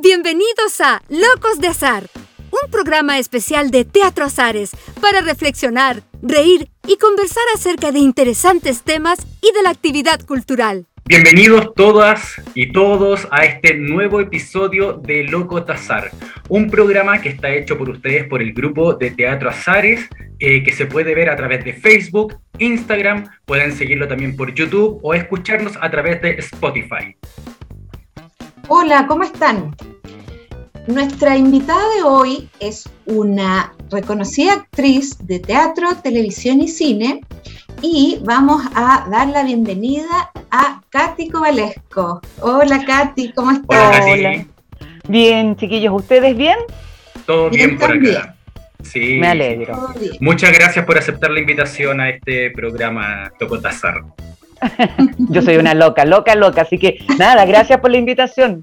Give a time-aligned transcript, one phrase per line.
[0.00, 2.04] Bienvenidos a Locos de Azar,
[2.52, 9.18] un programa especial de Teatro Azares para reflexionar, reír y conversar acerca de interesantes temas
[9.42, 10.86] y de la actividad cultural.
[11.04, 16.12] Bienvenidos todas y todos a este nuevo episodio de Loco Tazar,
[16.48, 20.08] un programa que está hecho por ustedes por el grupo de Teatro Azares,
[20.38, 25.00] eh, que se puede ver a través de Facebook, Instagram, pueden seguirlo también por YouTube
[25.02, 27.16] o escucharnos a través de Spotify.
[28.70, 29.74] Hola, ¿cómo están?
[30.86, 37.22] Nuestra invitada de hoy es una reconocida actriz de teatro, televisión y cine
[37.80, 42.20] y vamos a dar la bienvenida a Katy Covalesco.
[42.42, 44.04] Hola Katy, ¿cómo estás?
[44.04, 44.46] Hola,
[45.08, 46.58] Bien, chiquillos, ¿ustedes bien?
[47.24, 48.36] Todo bien, por acá.
[48.82, 49.18] Sí.
[49.18, 49.94] Me alegro.
[50.20, 54.02] Muchas gracias por aceptar la invitación a este programa Tocotazar.
[55.18, 58.62] Yo soy una loca, loca, loca, así que nada, gracias por la invitación.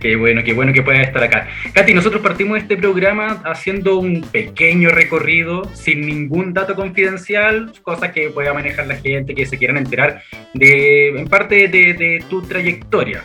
[0.00, 1.48] Qué bueno, qué bueno que puedas estar acá.
[1.72, 8.30] Katy, nosotros partimos este programa haciendo un pequeño recorrido sin ningún dato confidencial, cosas que
[8.30, 10.22] pueda manejar la gente que se quieran enterar
[10.54, 13.24] de, en parte de, tu trayectoria.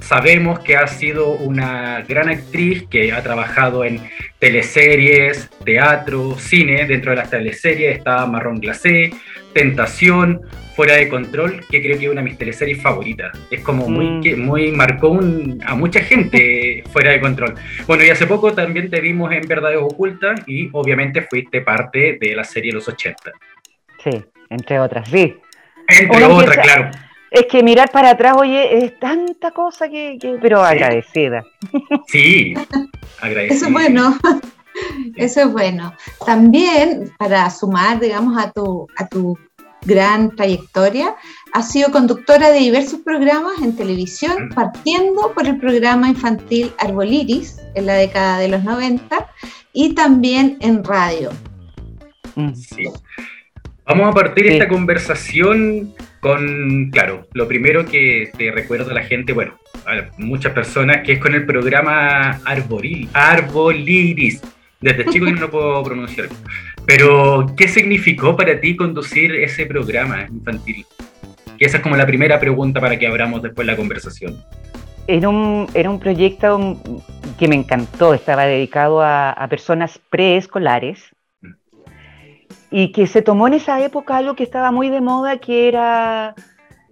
[0.00, 4.00] Sabemos que has sido una gran actriz que ha trabajado en
[4.38, 6.86] teleseries, teatro, cine.
[6.86, 9.12] Dentro de las teleseries está Marrón Glacé,
[9.52, 10.40] Tentación,
[10.74, 13.38] Fuera de Control, que creo que es una de mis teleseries favoritas.
[13.50, 14.40] Es como muy, mm.
[14.40, 15.18] muy marcó
[15.66, 17.54] a mucha gente Fuera de Control.
[17.86, 22.34] Bueno, y hace poco también te vimos en Verdades Ocultas y obviamente fuiste parte de
[22.34, 23.32] la serie Los 80.
[24.02, 25.36] Sí, entre otras, sí.
[25.88, 26.90] Entre otras, claro.
[27.30, 31.42] Es que mirar para atrás, oye, es tanta cosa que, pero agradecida.
[32.06, 32.54] Sí,
[33.20, 33.56] agradecida.
[33.56, 34.18] Eso es bueno.
[35.16, 35.94] Eso es bueno.
[36.26, 39.38] También, para sumar, digamos, a tu, a tu
[39.84, 41.14] gran trayectoria.
[41.52, 44.54] Ha sido conductora de diversos programas en televisión, mm.
[44.54, 49.28] partiendo por el programa infantil Arboliris en la década de los 90
[49.72, 51.30] y también en radio.
[52.34, 52.54] Mm.
[52.54, 52.84] Sí.
[53.84, 59.32] Vamos a partir esta conversación con, claro, lo primero que te recuerdo a la gente,
[59.32, 64.40] bueno, a muchas personas, que es con el programa Arboril, Arboliris.
[64.80, 66.28] Desde chico yo no lo puedo pronunciar.
[66.86, 70.84] Pero, ¿qué significó para ti conducir ese programa infantil?
[71.58, 74.42] Que esa es como la primera pregunta para que abramos después la conversación.
[75.06, 76.76] Era un, era un proyecto
[77.38, 81.02] que me encantó, estaba dedicado a, personas preescolares
[82.70, 86.34] y que se tomó en esa época algo que estaba muy de moda, que era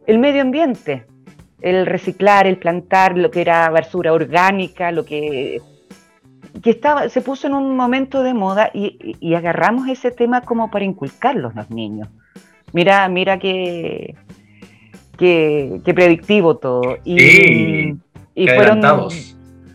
[0.06, 1.06] el medio ambiente,
[1.62, 5.60] el reciclar, el plantar, lo que era basura orgánica, lo que
[6.62, 10.84] que estaba, se puso en un momento de moda y, agarramos ese tema como para
[10.84, 12.08] inculcarlos los niños.
[12.72, 14.14] Mira, mira qué,
[15.18, 16.96] qué, predictivo todo.
[17.04, 17.96] Y,
[18.34, 18.80] y fueron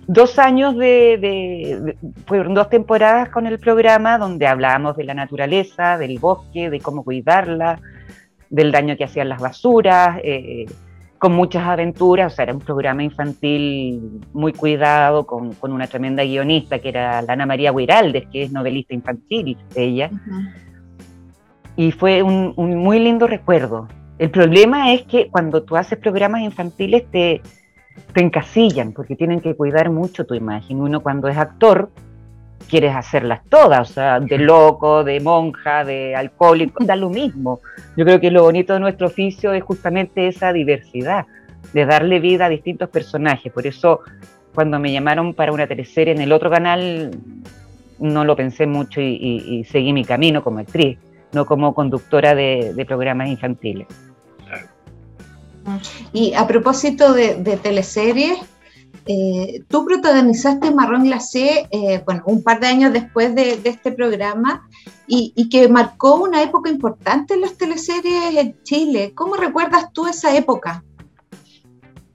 [0.07, 6.19] dos años de, fueron dos temporadas con el programa donde hablábamos de la naturaleza, del
[6.19, 7.79] bosque, de cómo cuidarla,
[8.49, 10.19] del daño que hacían las basuras.
[10.23, 10.65] Eh,
[11.17, 16.79] con muchas aventuras, o sea, era un programa infantil muy cuidado, con, una tremenda guionista
[16.79, 20.11] que era Ana María Huiraldes, que es novelista infantil, ella.
[21.75, 23.87] Y fue un, muy lindo recuerdo.
[24.17, 27.41] El problema es que cuando tú haces programas infantiles te,
[28.13, 30.79] te encasillan, porque tienen que cuidar mucho tu imagen.
[30.79, 31.91] Uno cuando es actor
[32.65, 37.61] quieres hacerlas todas, o sea, de loco, de monja, de alcohólico, da lo mismo.
[37.95, 41.25] Yo creo que lo bonito de nuestro oficio es justamente esa diversidad,
[41.73, 43.51] de darle vida a distintos personajes.
[43.51, 44.01] Por eso,
[44.53, 47.11] cuando me llamaron para una teleserie en el otro canal,
[47.99, 50.97] no lo pensé mucho y, seguí mi camino como actriz,
[51.33, 53.87] no como conductora de, programas infantiles.
[56.13, 58.37] Y a propósito de, de teleseries,
[59.07, 64.67] eh, tú protagonizaste Marrón Glacé, eh, bueno, un par de años después de, este programa
[65.05, 69.11] y, que marcó una época importante en las teleseries en Chile.
[69.13, 70.83] ¿Cómo recuerdas tú esa época?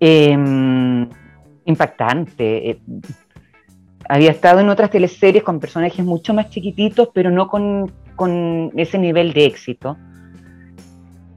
[0.00, 1.08] Em,
[1.64, 2.70] impactante.
[2.70, 2.80] Eh,
[4.08, 8.98] había estado en otras teleseries con personajes mucho más chiquititos, pero no con, con ese
[8.98, 9.96] nivel de éxito.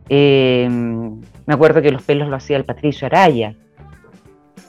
[0.10, 3.56] Em, me acuerdo que los pelos lo hacía el Patricio Araya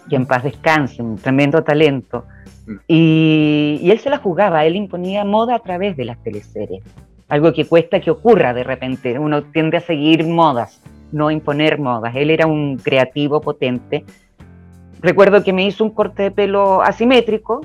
[0.08, 2.24] que en paz descanse, un tremendo talento.
[2.66, 2.72] Mm.
[2.88, 6.82] Y, él se la jugaba, él imponía moda a través de las teleseries.
[7.28, 9.18] Algo que cuesta que ocurra de repente.
[9.18, 12.14] Uno tiende a seguir modas, no imponer modas.
[12.14, 14.04] Él era un creativo potente.
[15.00, 17.62] Recuerdo que me hizo un corte de pelo asimétrico.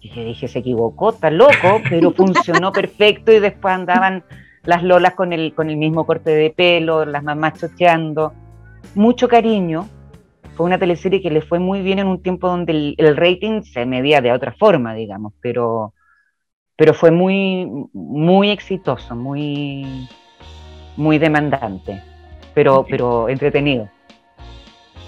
[0.00, 3.32] Y yo dije, se equivocó, está loco, pero funcionó perfecto.
[3.32, 4.24] Y después andaban
[4.64, 8.32] las lolas con el, con el mismo corte de pelo, las mamás chocheando.
[8.94, 9.86] Mucho cariño,
[10.60, 13.86] fue una teleserie que le fue muy bien en un tiempo donde el, rating se
[13.86, 15.94] medía de otra forma, digamos, pero,
[16.76, 20.06] pero fue muy, muy exitoso, muy,
[20.98, 22.02] muy demandante,
[22.52, 23.88] pero, pero entretenido.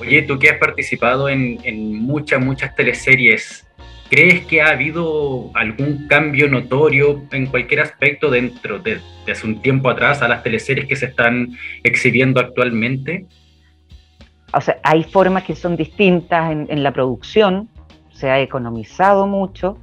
[0.01, 3.69] Oye, tú que has participado en, en muchas, muchas teleseries,
[4.09, 9.61] ¿crees que ha habido algún cambio notorio en cualquier aspecto dentro de, de hace un
[9.61, 13.27] tiempo atrás a las teleseries que se están exhibiendo actualmente?
[14.53, 17.69] O sea, hay formas que son distintas en, la producción,
[18.13, 19.79] se ha economizado mucho.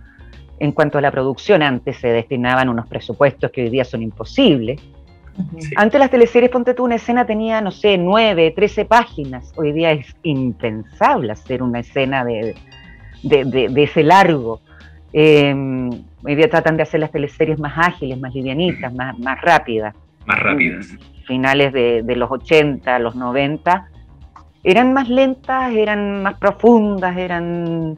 [0.59, 4.81] En cuanto a la producción, antes se destinaban unos presupuestos que hoy día son imposibles.
[5.77, 9.53] Antes las teleseries, ponte tú, una escena tenía, no sé, nueve, trece páginas.
[9.55, 12.55] Hoy día es impensable hacer una escena de,
[13.23, 14.61] ese largo.
[15.13, 15.89] Em,
[16.23, 19.95] hoy día tratan de hacer las teleseries más ágiles, más livianitas, más, más rápidas.
[20.25, 20.87] Más rápidas.
[21.25, 23.87] Finales de, los 80, los 90,
[24.63, 27.97] eran más lentas, eran más profundas, eran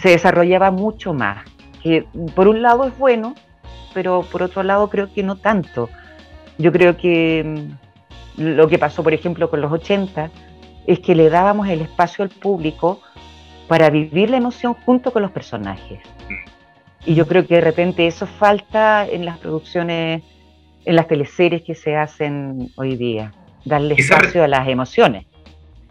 [0.00, 1.44] se desarrollaba mucho más.
[1.82, 3.34] Que por un lado es bueno,
[3.92, 5.88] pero por otro lado creo que no tanto.
[6.58, 7.76] Yo creo que
[8.36, 10.30] mm, lo que pasó, por ejemplo, con los 80
[10.86, 13.00] es que le dábamos el espacio al público
[13.68, 16.00] para vivir la emoción junto con los personajes.
[17.06, 20.22] Y yo creo que de repente eso falta en las producciones,
[20.84, 23.32] en las teleseries que se hacen hoy día,
[23.64, 25.26] darle espacio a las emociones.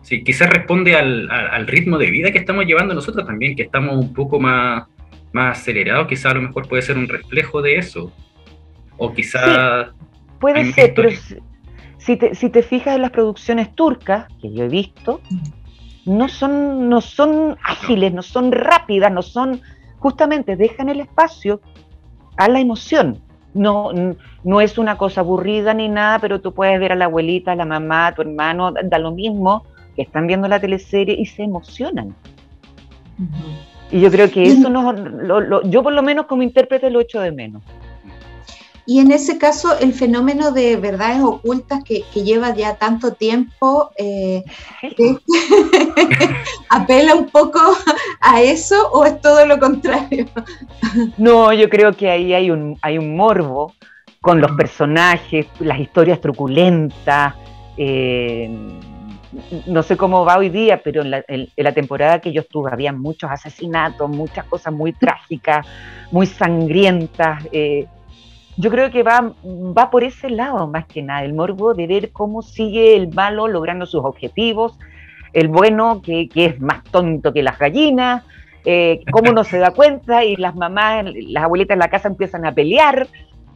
[0.03, 4.13] Sí, quizás responde al, ritmo de vida que estamos llevando nosotros también, que estamos un
[4.13, 4.85] poco más,
[5.31, 8.11] más acelerados, quizás a lo mejor puede ser un reflejo de eso.
[8.97, 9.87] O quizás...
[10.39, 11.09] puede ser, pero
[11.97, 15.21] si te, si te fijas en las producciones turcas, que yo he visto,
[16.05, 19.61] no son, no son ágiles, no son rápidas, no son...
[19.99, 21.61] Justamente dejan el espacio
[22.35, 23.21] a la emoción.
[23.53, 23.91] No,
[24.43, 27.55] no es una cosa aburrida ni nada, pero tú puedes ver a la abuelita, a
[27.55, 29.63] la mamá, a tu hermano, da lo mismo,
[29.95, 32.15] que están viendo la teleserie y se emocionan.
[33.91, 37.31] Y yo creo que eso no, yo por lo menos como intérprete lo echo de
[37.31, 37.61] menos.
[38.85, 44.43] Y en ese caso, el fenómeno de verdades ocultas que, lleva ya tanto tiempo, eh,
[46.69, 47.59] ¿apela un poco
[48.19, 50.25] a eso o es todo lo contrario?
[51.17, 53.73] No, yo creo que ahí hay un, hay un morbo
[54.19, 57.35] con los personajes, las historias truculentas.
[57.77, 58.49] Eh,
[59.67, 63.29] no sé cómo va hoy día, pero en la, temporada que yo estuve había muchos
[63.29, 65.65] asesinatos, muchas cosas muy trágicas,
[66.11, 67.43] muy sangrientas.
[67.51, 67.87] Eh,
[68.57, 72.11] yo creo que va, va por ese lado más que nada, el morbo de ver
[72.11, 74.77] cómo sigue el malo logrando sus objetivos,
[75.33, 78.23] el bueno que, es más tonto que las gallinas,
[78.65, 82.45] eh, cómo no se da cuenta y las mamás, las abuelitas en la casa empiezan
[82.45, 83.07] a pelear,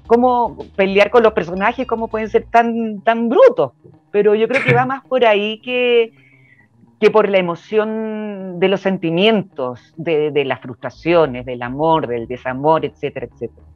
[0.07, 3.73] cómo pelear con los personajes, cómo pueden ser tan, tan brutos
[4.11, 6.11] pero yo creo que va más por ahí que,
[6.99, 13.27] que por la emoción de los sentimientos, de, las frustraciones, del amor, del desamor, etcétera,
[13.31, 13.67] etcétera.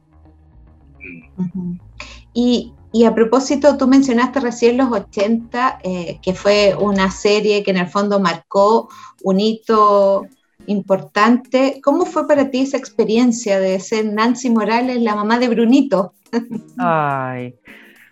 [2.34, 2.74] y,
[3.06, 7.86] a propósito, tú mencionaste recién los 80, eh, que fue una serie que en el
[7.86, 8.88] fondo marcó
[9.22, 10.26] un hito
[10.66, 11.80] importante.
[11.82, 16.14] ¿Cómo fue para ti esa experiencia de ser Nancy Morales, la mamá de Brunito?
[16.78, 17.54] Ay,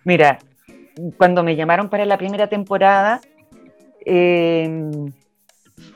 [0.05, 0.39] mira,
[1.17, 3.21] cuando me llamaron para la primera temporada,
[4.05, 5.13] em,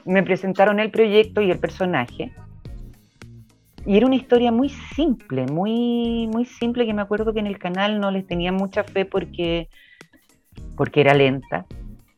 [0.05, 2.33] me presentaron el proyecto y el personaje.
[3.87, 7.59] Y era una historia muy simple, muy, muy simple, que me acuerdo que en el
[7.59, 9.69] canal no les tenía mucha fe porque,
[10.75, 11.67] porque era lenta,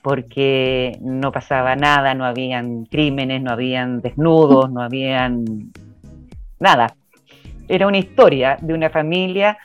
[0.07, 5.73] porque no pasaba nada, no habían crímenes, no habían desnudos, no habían
[6.61, 6.95] nada.
[7.67, 9.59] Era una historia de una familia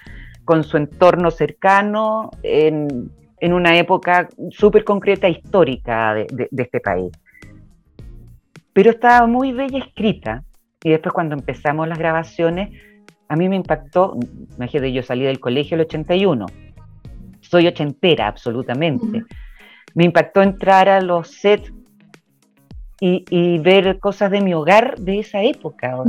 [0.44, 7.12] con su entorno cercano en, una época súper concreta histórica de, este país.
[8.74, 10.44] Pero estaba muy bella escrita
[10.84, 12.72] y después cuando empezamos las grabaciones,
[13.30, 14.18] a mí me impactó,
[14.58, 16.48] imagínate, yo salí del colegio el 81,
[17.42, 19.24] soy ochentera absolutamente.
[19.94, 21.72] Me impactó entrar a los sets
[23.00, 26.04] y, ver cosas de mi hogar de esa época,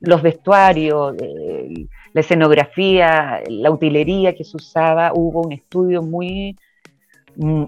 [0.00, 6.56] los vestuarios, eh, la escenografía, la utilería que se usaba, hubo un estudio muy
[7.36, 7.64] mm,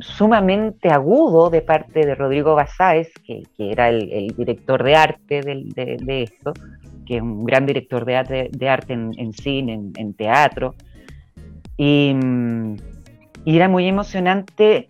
[0.00, 6.52] sumamente agudo de parte de Rodrigo Basáez, que, era el, director de arte de, esto,
[7.06, 10.74] que es un gran director de arte, de arte en, cine, en, teatro.
[11.76, 12.12] Y,
[13.56, 14.88] era muy emocionante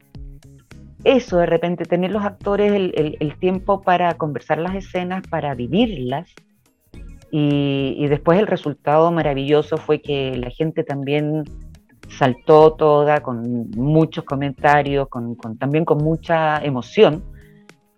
[1.05, 6.29] eso, de repente, tener los actores el tiempo para conversar las escenas, para vivirlas
[7.31, 11.45] y, después el resultado maravilloso fue que la gente también
[12.09, 17.23] saltó toda con muchos comentarios, con, también con mucha emoción.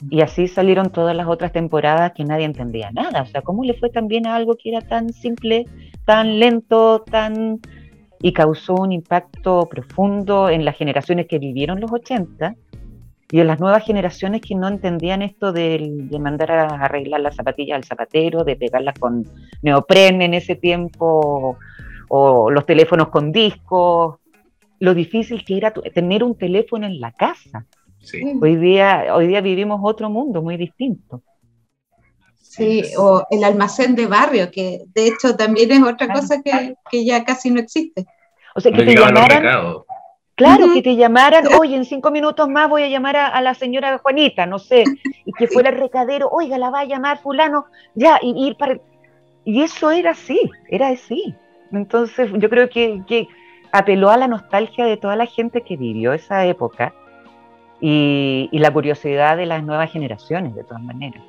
[0.09, 3.23] Y así salieron todas las otras temporadas que nadie entendía nada.
[3.23, 5.67] O sea, ¿cómo le fue también a algo que era tan simple,
[6.05, 7.61] tan lento, tan...
[8.23, 12.55] y causó un impacto profundo en las generaciones que vivieron los 80
[13.33, 17.77] y en las nuevas generaciones que no entendían esto de, mandar a arreglar las zapatillas
[17.77, 19.25] al zapatero, de pegarlas con
[19.63, 21.57] neopren en ese tiempo,
[22.09, 24.19] o los teléfonos con discos,
[24.81, 27.67] lo difícil que era tener un teléfono en la casa.
[28.41, 31.23] Hoy, día, hoy día vivimos otro mundo muy distinto.
[32.51, 37.05] Sí, o el almacén de barrio, que de hecho también es otra cosa que, que,
[37.05, 38.07] ya casi no existe.
[38.57, 39.85] O sea, que te llamaran,
[40.35, 43.99] Claro, que te llamaran, oye, en cinco minutos más voy a llamar a, la señora
[43.99, 44.83] Juanita, no sé,
[45.25, 48.81] y que fuera el recadero, oiga, la va a llamar fulano, ya, y ir para...
[49.45, 50.41] Y eso era así,
[50.71, 51.37] era así.
[51.71, 53.29] Entonces, yo creo que, que
[53.71, 56.95] apeló a la nostalgia de toda la gente que vivió esa época
[57.81, 61.23] y, y la curiosidad de las nuevas generaciones, de todas maneras.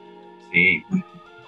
[0.51, 0.83] Sí,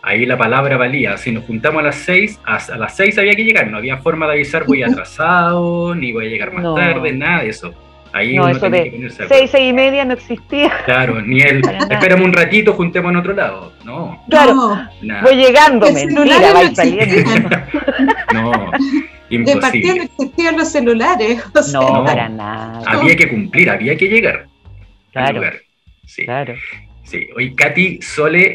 [0.03, 1.17] ahí la palabra valía.
[1.17, 4.27] Si nos juntamos a las seis, a, las seis había que llegar, no había forma
[4.27, 7.73] de avisar voy atrasado, ni voy a llegar más tarde, nada de eso.
[8.15, 10.71] Ahí no, eso de seis, seis y media no existía.
[10.85, 11.63] Claro, ni él.
[11.89, 13.73] Espérame un ratito, juntemos en otro lado.
[13.83, 14.23] No.
[14.29, 14.87] Claro,
[15.23, 16.05] voy llegándome.
[16.05, 17.49] Mira, va saliendo.
[18.33, 18.71] no,
[19.31, 19.55] imposible.
[19.55, 21.43] De partida no existían los celulares.
[21.73, 22.83] no, para nada.
[22.85, 24.45] Había que cumplir, había que llegar.
[25.11, 25.41] Claro.
[26.05, 26.25] Sí.
[26.25, 26.53] Claro.
[27.03, 28.53] Sí, hoy Katy, Sole,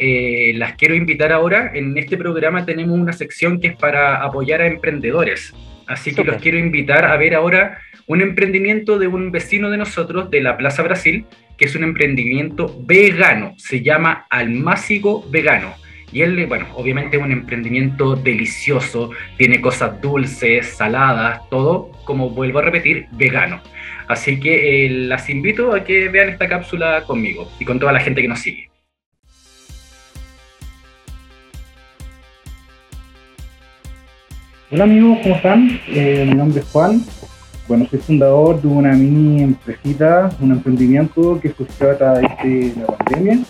[0.51, 1.71] eh, las quiero invitar ahora.
[1.75, 5.55] En este programa tenemos una sección que es para apoyar a emprendedores.
[5.87, 10.31] Así que los quiero invitar a ver ahora un emprendimiento de un vecino de nosotros
[10.31, 11.27] de la Plaza Brasil,
[11.57, 13.55] que es un emprendimiento vegano.
[13.59, 15.75] Se llama Almácigo Vegano.
[16.11, 22.61] Y él, bueno, obviamente es un emprendimiento delicioso, tiene cosas dulces, saladas, todo, como vuelvo
[22.61, 23.61] a repetir, vegano.
[24.09, 28.01] Así que eh, las invito a que vean esta cápsula conmigo y con toda la
[28.01, 28.71] gente que nos sigue.
[34.71, 35.81] Hola amigos, ¿cómo están?
[35.89, 37.03] Eh, mi nombre es Juan.
[37.69, 42.87] Bueno, soy fundador de una mini empresita, un emprendimiento que surgió a través de la
[42.87, 43.41] pandemia,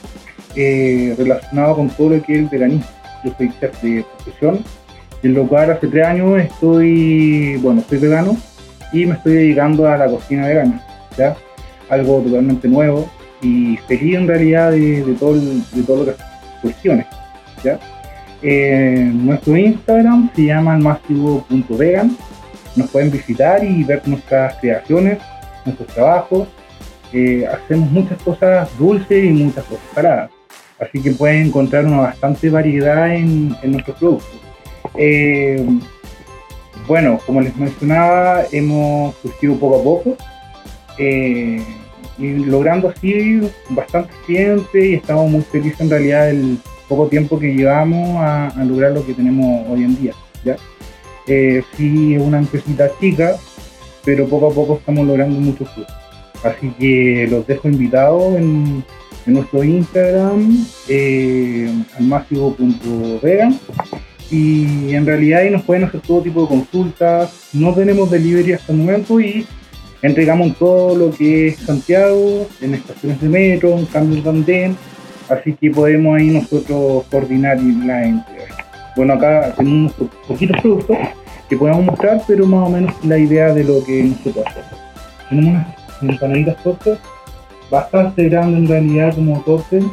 [0.56, 2.90] eh, relacionado con todo lo que es el veganismo.
[3.24, 4.64] Yo soy chef de profesión,
[5.22, 8.36] en lo cual hace tres años estoy, bueno, soy vegano,
[8.92, 10.82] y me estoy dedicando a la cocina vegana,
[11.16, 11.36] ¿ya?
[11.88, 13.08] Algo totalmente nuevo
[13.42, 16.22] y feliz en realidad de, de todo, de todo lo que
[16.62, 17.06] cuestiones,
[17.62, 17.78] ¿ya?
[18.42, 22.16] Eh, nuestro Instagram se llama almasivo.vegan.
[22.76, 25.18] Nos pueden visitar y ver nuestras creaciones,
[25.64, 26.48] nuestros trabajos.
[27.12, 30.30] Eh, hacemos muchas cosas dulces y muchas cosas saladas.
[30.78, 34.40] Así que pueden encontrar una bastante variedad en, en nuestros productos.
[34.94, 35.64] Eh,
[36.88, 40.16] bueno, como les mencionaba, hemos surgido poco a poco
[40.96, 41.62] eh,
[42.18, 47.54] y logrando así bastante clientes y estamos muy felices en realidad del poco tiempo que
[47.54, 50.14] llevamos a, lograr lo que tenemos hoy en día.
[50.42, 50.56] ¿ya?
[51.26, 53.36] Eh, sí, es una empresita chica,
[54.02, 55.94] pero poco a poco estamos logrando muchos frutos.
[56.42, 58.82] Así que los dejo invitados en,
[59.26, 61.70] nuestro Instagram, eh,
[64.30, 67.48] y en realidad ahí nos pueden hacer todo tipo de consultas.
[67.52, 69.46] No tenemos delivery hasta el momento y
[70.02, 74.76] entregamos todo lo que es Santiago, en estaciones de metro, en cambios de andén,
[75.28, 78.56] así que podemos ahí nosotros coordinar la entrega.
[78.96, 79.92] Bueno, acá tenemos
[80.26, 80.96] poquitos productos
[81.48, 84.80] que podemos mostrar, pero más o menos la idea de lo que nosotros hacemos.
[85.28, 85.66] Tenemos
[86.00, 86.98] unas empanaditas cortas,
[87.70, 89.84] bastante grandes en realidad como tortes,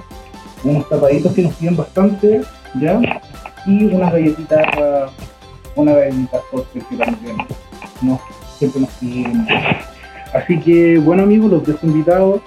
[0.63, 2.41] unos tapaditos que nos piden bastante,
[2.81, 2.99] ¿ya?
[3.65, 5.11] Y unas galletitas,
[5.75, 7.37] una galletita fuerte que también
[8.01, 8.19] no,
[8.57, 9.47] siempre nos piden.
[10.33, 12.41] Así que, bueno amigos, los dejo invitados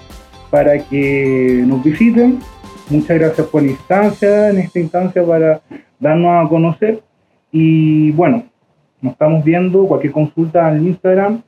[0.50, 2.38] para que nos visiten.
[2.90, 5.60] Muchas gracias por la instancia, en esta instancia para
[5.98, 7.02] darnos a conocer.
[7.52, 8.44] Y bueno,
[9.00, 9.86] nos estamos viendo.
[9.86, 11.42] Cualquier consulta al Instagram,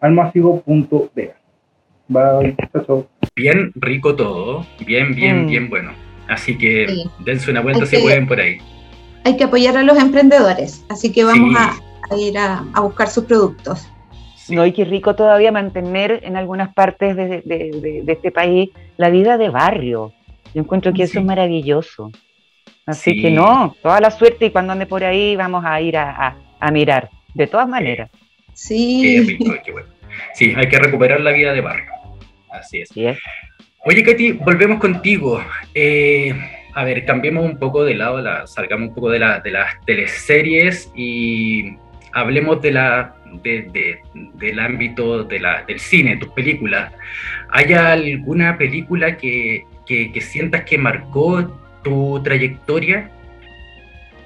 [0.00, 1.34] almasigo.vega.
[2.06, 5.46] Bye, chao, Bien rico todo, bien, bien, mm.
[5.46, 5.92] bien bueno.
[6.28, 6.86] Así que
[7.24, 8.58] dense una vuelta si pueden por ahí
[9.24, 13.88] hay que apoyar a los emprendedores, así que vamos a, ir a, buscar sus productos.
[14.50, 19.48] No, y qué rico todavía mantener en algunas partes de, este país la vida de
[19.48, 20.12] barrio.
[20.54, 22.12] Yo encuentro que eso es maravilloso.
[22.84, 26.36] Así que no, toda la suerte y cuando ande por ahí vamos a ir a,
[26.70, 28.10] mirar, de todas maneras.
[28.52, 29.38] Sí.
[30.32, 31.90] Sí, hay que recuperar la vida de barrio.
[32.48, 32.90] Así es.
[33.84, 35.42] Oye, Katy, volvemos contigo.
[35.74, 36.32] Eh,
[36.74, 39.80] a ver, cambiemos un poco de lado, la, salgamos un poco de, la, de las
[39.84, 41.76] teleseries y
[42.12, 46.92] hablemos de la, del ámbito de del cine, tus películas.
[47.50, 53.10] ¿Hay alguna película que que, sientas que marcó tu trayectoria?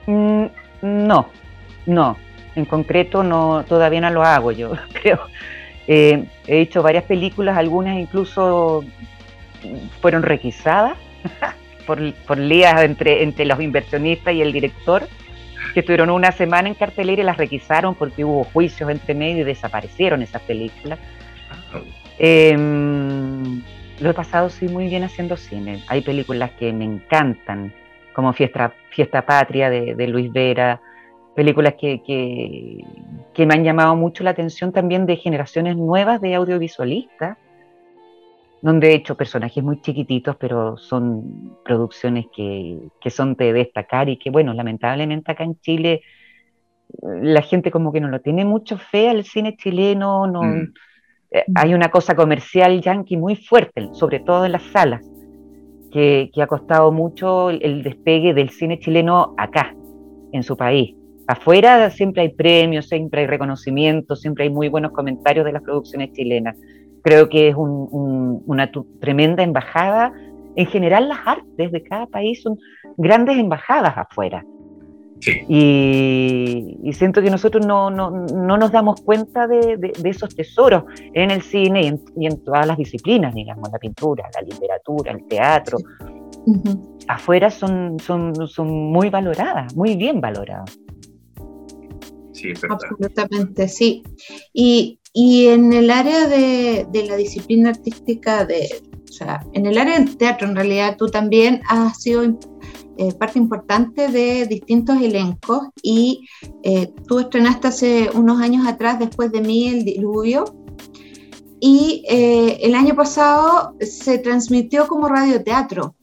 [0.07, 0.47] Mm,
[0.83, 1.29] no,
[1.87, 2.17] no.
[2.55, 5.21] En concreto no, todavía no lo hago yo, creo.
[5.87, 8.85] Eh, he hecho varias películas, algunas incluso
[10.01, 10.97] fueron requisadas
[11.89, 15.09] por, por lías entre, entre los inversionistas y el director,
[15.73, 19.45] que estuvieron una semana en cartelera y las requisaron porque hubo juicios entre medio y
[19.45, 20.99] desaparecieron esas películas.
[22.19, 23.63] Em,
[24.01, 25.83] lo he pasado sí muy bien haciendo cine.
[25.89, 27.73] Hay películas que me encantan,
[28.13, 30.83] como Fiesta, Fiesta Patria de, Luis Vera,
[31.35, 32.03] películas que,
[33.35, 37.39] que, me han llamado mucho la atención también de generaciones nuevas de audiovisualistas,
[38.61, 44.19] donde he hecho personajes muy chiquititos, pero son producciones que, que son de destacar y
[44.19, 46.03] que, bueno, lamentablemente acá en Chile
[47.03, 50.73] la gente como que no lo tiene mucho fe al cine chileno, no, mm.
[51.31, 55.05] Eh, hay una cosa comercial yankee muy fuerte, sobre todo en las salas,
[55.93, 59.75] que, ha costado mucho el, despegue del cine chileno acá,
[60.33, 60.95] en su país.
[61.27, 66.13] Afuera siempre hay premios, siempre hay reconocimiento, siempre hay muy buenos comentarios de las producciones
[66.13, 66.57] chilenas.
[67.03, 70.13] Creo que es una tremenda embajada.
[70.57, 72.59] En general las artes de cada país son
[72.97, 74.45] grandes embajadas afuera.
[75.49, 82.27] Y, siento que nosotros no, nos damos cuenta de, esos tesoros en el cine y
[82.27, 85.79] en, todas las disciplinas, digamos, la pintura, la literatura, el teatro.
[87.09, 90.79] Afuera son, son, son muy valoradas, muy bien valoradas.
[92.33, 94.05] Sí, Absolutamente, sí.
[94.53, 98.69] Y, en el área de, de, la disciplina artística, de,
[99.09, 102.23] o sea, en el área del teatro, en realidad tú también has sido
[103.01, 106.29] eh, parte importante de distintos elencos y
[106.65, 110.45] eh, tú estrenaste hace unos años atrás, después de mí, El Diluvio.
[111.61, 115.95] Y eh, el año pasado se transmitió como radioteatro.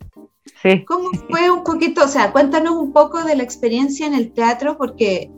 [0.61, 0.85] Sí.
[0.85, 2.05] ¿Cómo fue un poquito?
[2.05, 5.29] O sea, cuéntanos un poco de la experiencia en el teatro, porque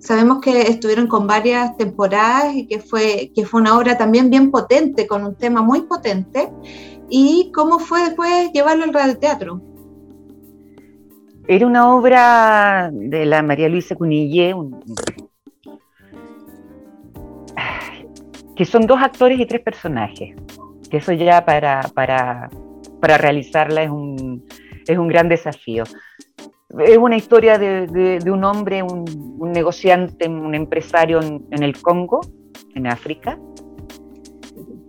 [0.00, 4.50] sabemos que estuvieron con varias temporadas y que fue, que fue una obra también bien
[4.50, 6.50] potente, con un tema muy potente.
[7.08, 9.60] ¿Y cómo fue después llevarlo al radioteatro?
[11.46, 14.54] Era una obra de la María Luisa Cunillé,
[18.54, 20.36] que son dos actores y tres personajes.
[20.90, 22.48] Que eso ya para, para,
[23.00, 24.46] realizarla es un,
[24.86, 25.84] es un gran desafío.
[26.78, 29.04] Es una historia de, un hombre, un,
[29.52, 32.20] negociante, un empresario en, el Congo,
[32.74, 33.38] en África,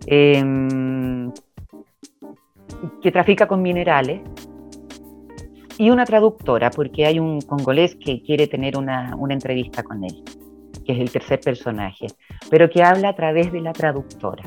[0.05, 1.31] em,
[3.01, 4.21] que trafica con minerales
[5.77, 10.23] y una traductora, porque hay un congolés que quiere tener una, entrevista con él,
[10.85, 12.07] que es el tercer personaje,
[12.51, 14.43] pero que habla a través de la traductora.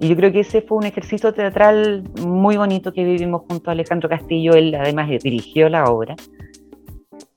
[0.00, 3.74] Y yo creo que ese fue un ejercicio teatral muy bonito que vivimos junto a
[3.74, 6.16] Alejandro Castillo, él además dirigió la obra.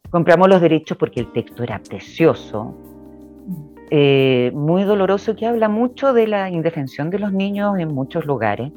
[0.09, 2.73] Compramos los derechos porque el texto era precioso,
[3.89, 8.71] eh, muy doloroso, que habla mucho de la indefensión de los niños en muchos lugares,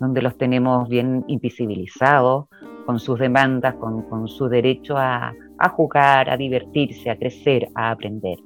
[0.00, 2.46] donde los tenemos bien invisibilizados,
[2.86, 5.34] con sus demandas, con, su derecho a,
[5.72, 8.38] jugar, a divertirse, a crecer, a aprender.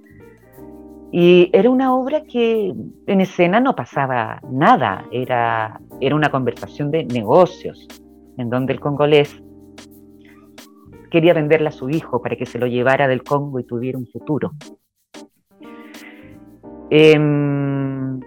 [1.12, 2.72] Y era una obra que
[3.06, 7.88] en escena no pasaba nada, era, era una conversación de negocios,
[8.36, 9.42] en donde el congolés
[11.10, 14.06] quería venderle a su hijo para que se lo llevara del Congo y tuviera un
[14.06, 14.52] futuro.
[16.90, 18.20] Em,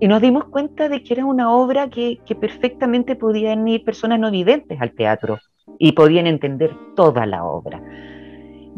[0.00, 4.30] y nos dimos cuenta de que era una obra que, perfectamente podían ir personas no
[4.30, 5.38] videntes al teatro
[5.78, 7.82] y podían entender toda la obra.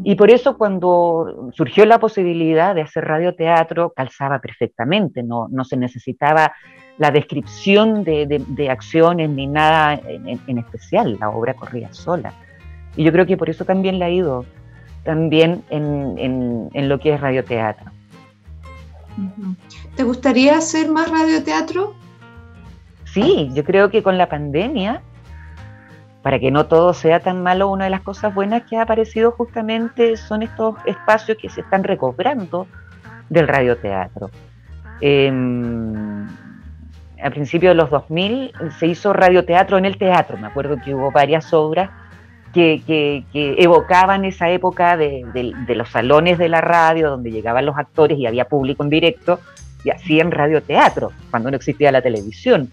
[0.05, 5.77] Y por eso cuando surgió la posibilidad de hacer radioteatro, calzaba perfectamente, no, no se
[5.77, 6.53] necesitaba
[6.99, 12.33] la descripción de, acciones ni nada en, especial, la obra corría sola.
[12.97, 14.45] Y yo creo que por eso también la ha ido
[15.05, 17.91] también en, en lo que es radioteatro.
[19.97, 21.95] ¿Te gustaría hacer más radioteatro?
[23.05, 25.03] Sí, yo creo que con la pandemia,
[26.23, 29.33] para que no todo sea tan malo, una de las cosas buenas que ha aparecido
[29.33, 32.67] justamente son estos espacios que se están recobrando
[33.29, 34.31] del radioteatro.
[35.01, 36.29] Em,
[37.23, 41.11] a principios de los 2000 se hizo radioteatro en el teatro, me acuerdo que hubo
[41.11, 41.91] varias obras
[42.53, 45.25] que, evocaban esa época de,
[45.69, 49.41] los salones de la radio, donde llegaban los actores y había público en directo,
[49.85, 52.71] y hacían radioteatro, cuando no existía la televisión.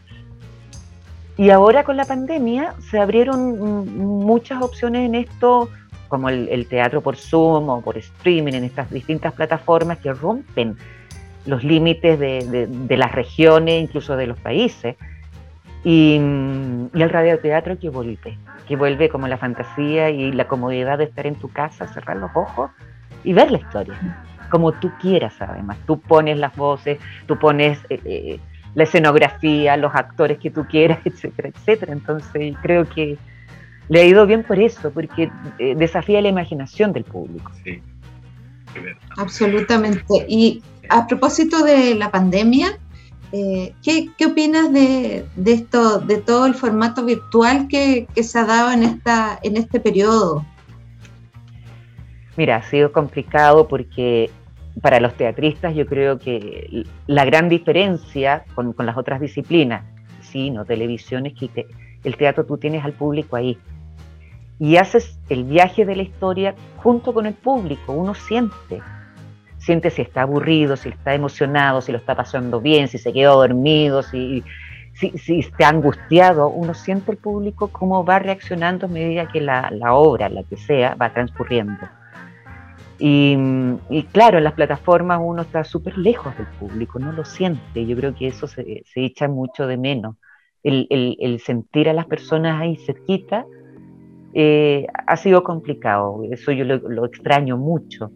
[1.40, 5.70] Y ahora con la pandemia se abrieron muchas opciones en esto,
[6.10, 10.76] como el, teatro por Zoom o por streaming, en estas distintas plataformas que rompen
[11.46, 14.98] los límites de, de, las regiones, incluso de los países.
[15.86, 16.20] Y,
[16.94, 21.26] y el radioteatro que vuelve, que vuelve como la fantasía y la comodidad de estar
[21.26, 22.70] en tu casa, cerrar los ojos
[23.24, 23.96] y ver la historia,
[24.52, 25.78] como tú quieras además.
[25.88, 28.40] Tú pones las voces, tú pones eh, eh,
[28.76, 31.94] la escenografía, los actores que tú quieras, etcétera, etcétera.
[31.94, 33.18] Entonces creo que
[33.90, 37.52] le ha ido bien por eso, porque eh, desafía la imaginación del público.
[37.64, 37.82] Sí.
[39.18, 40.26] Absolutamente.
[40.28, 42.78] Y a propósito de la pandemia,
[43.32, 48.84] eh, ¿qué, opinas de, esto, de todo el formato virtual que, se ha dado en,
[48.84, 50.46] esta, en este periodo?
[52.38, 54.32] Mira, ha sido complicado porque
[54.82, 59.84] para los teatristas yo creo que la gran diferencia con, las otras disciplinas,
[60.22, 61.68] cine televisión, es que
[62.04, 63.58] el teatro tú tienes al público ahí.
[64.60, 68.82] Y haces el viaje de la historia junto con el público, uno siente
[69.60, 73.36] siente si está aburrido, si está emocionado, si lo está pasando bien, si se quedó
[73.36, 74.44] dormido, si,
[74.94, 80.30] si, está angustiado, uno siente el público cómo va reaccionando a medida que la, obra,
[80.30, 81.88] la que sea, va transcurriendo.
[83.00, 83.38] Y,
[84.12, 87.86] claro, en las plataformas uno está súper lejos del público, no lo siente.
[87.86, 90.16] Yo creo que eso se, echa mucho de menos.
[90.64, 93.46] El, sentir a las personas ahí cerquita
[94.34, 96.22] eh, ha sido complicado.
[96.30, 98.12] Eso yo lo extraño mucho.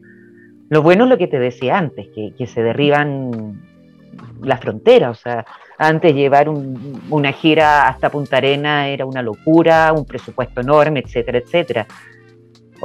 [0.73, 3.61] Lo bueno es lo que te decía antes, que, se derriban
[4.41, 5.45] las fronteras, o sea,
[5.77, 11.85] antes llevar una gira hasta Punta Arena era una locura, un presupuesto enorme, etcétera, etcétera.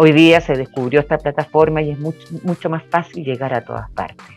[0.00, 3.90] Hoy día se descubrió esta plataforma y es mucho, mucho más fácil llegar a todas
[3.90, 4.28] partes.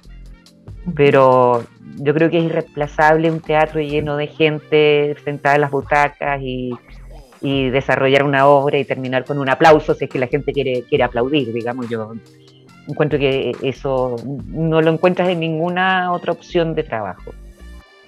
[0.95, 1.63] Pero
[1.97, 6.71] yo creo que es irreemplazable un teatro lleno de gente sentada en las butacas y,
[7.41, 10.82] y desarrollar una obra y terminar con un aplauso si es que la gente quiere,
[10.89, 12.15] quiere aplaudir, digamos yo
[12.88, 14.15] encuentro que eso
[14.47, 17.36] no lo encuentras en ninguna otra opción de trabajo.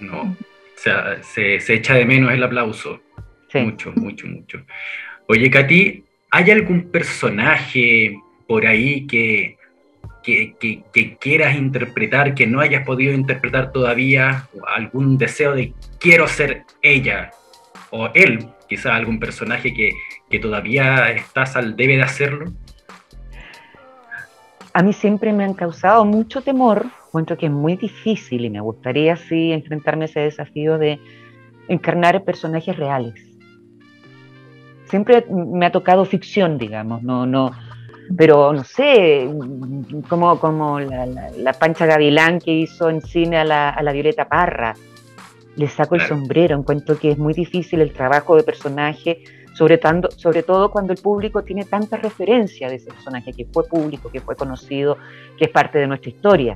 [0.00, 0.36] No, o
[0.74, 3.00] sea, se, echa de menos el aplauso.
[3.54, 4.58] Mucho, mucho, mucho.
[5.28, 8.18] Oye, Katy, ¿hay algún personaje
[8.48, 9.56] por ahí que,
[10.24, 10.56] que,
[10.92, 14.48] que, quieras interpretar, que no hayas podido interpretar todavía?
[14.66, 17.30] ¿Algún deseo de quiero ser ella?
[17.90, 19.92] O él, quizás algún personaje que,
[20.28, 22.52] que todavía estás al debe de hacerlo
[24.76, 28.60] a mí siempre me han causado mucho temor, encuentro que es muy difícil y me
[28.60, 30.98] gustaría sí enfrentarme a ese desafío de
[31.68, 33.33] encarnar personajes reales.
[34.94, 37.50] Siempre me ha tocado ficción, digamos, no, no,
[38.16, 39.28] pero no sé,
[40.08, 44.76] como, como la, Pancha Gavilán que hizo en cine a la, a la Violeta Parra,
[45.56, 49.80] le saco el sombrero, encuentro que es muy difícil el trabajo de personaje sobre,
[50.14, 54.20] sobre todo cuando el público tiene tanta referencia de ese personaje que fue público, que
[54.20, 54.96] fue conocido,
[55.36, 56.54] que es parte de nuestra historia.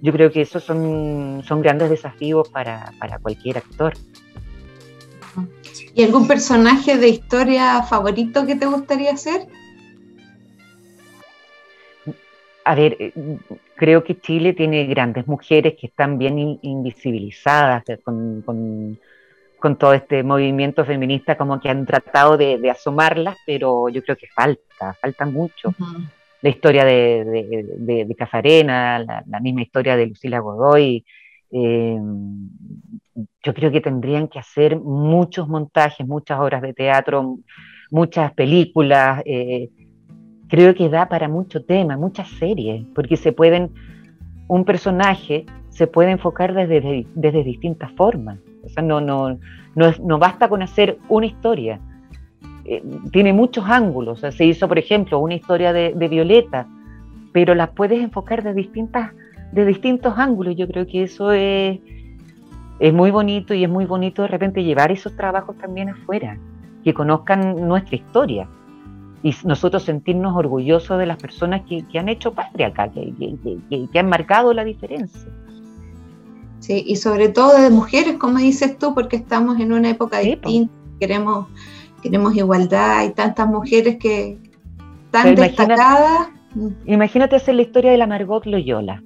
[0.00, 3.92] Yo creo que esos son, son grandes desafíos para, cualquier actor.
[5.94, 9.46] ¿Y algún personaje de historia favorito que te gustaría hacer?
[12.64, 13.12] A ver, eh,
[13.76, 18.98] creo que Chile tiene grandes mujeres que están bien invisibilizadas, con,
[19.64, 24.26] con todo este movimiento feminista como que han tratado de, asomarlas, pero yo creo que
[24.26, 25.74] falta, falta mucho.
[26.42, 31.02] La historia de, de, de Cafarena, la, misma historia de Lucila Godoy,
[31.50, 31.98] eh,
[33.42, 37.38] yo creo que tendrían que hacer muchos montajes, muchas obras de teatro,
[37.90, 39.22] muchas películas.
[39.24, 39.70] Eh,
[40.48, 43.72] creo que da para mucho tema, muchas series, porque se pueden,
[44.48, 48.38] un personaje se puede enfocar desde, desde distintas formas.
[48.64, 49.38] O sea, no, no,
[49.74, 51.80] no, basta con hacer una historia.
[52.64, 54.20] Eh, tiene muchos ángulos.
[54.20, 56.66] se hizo, por ejemplo, una historia de, Violeta,
[57.32, 59.12] pero la puedes enfocar de, distintas,
[59.52, 60.56] de distintos ángulos.
[60.56, 61.80] Yo creo que eso es,
[62.78, 66.38] es muy bonito y es muy bonito de repente llevar esos trabajos también afuera,
[66.82, 68.48] que conozcan nuestra historia
[69.22, 73.12] y nosotros sentirnos orgullosos de las personas que, han hecho patria acá, que,
[73.90, 75.30] que, han marcado la diferencia.
[76.58, 80.72] Sí, y sobre todo de mujeres, como dices tú, porque estamos en una época distinta,
[81.00, 81.46] queremos,
[82.02, 84.38] queremos igualdad, hay tantas mujeres que
[85.06, 86.28] están destacadas.
[86.84, 89.02] Imagínate, hacer la historia de la Margot Loyola.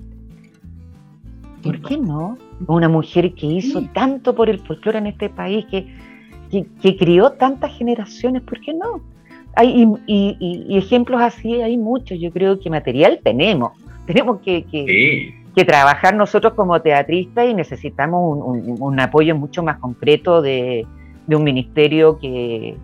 [1.63, 2.37] ¿Por qué no?
[2.67, 5.87] Una mujer que hizo tanto por el folclore en este país, que,
[6.51, 9.01] que, crió tantas generaciones, ¿por qué no?
[9.55, 13.73] Hay, y, ejemplos así hay muchos, yo creo que material tenemos,
[14.07, 18.39] tenemos que, que, que trabajar nosotros como teatristas y necesitamos
[18.81, 20.87] un, apoyo mucho más concreto de,
[21.29, 22.77] un ministerio que,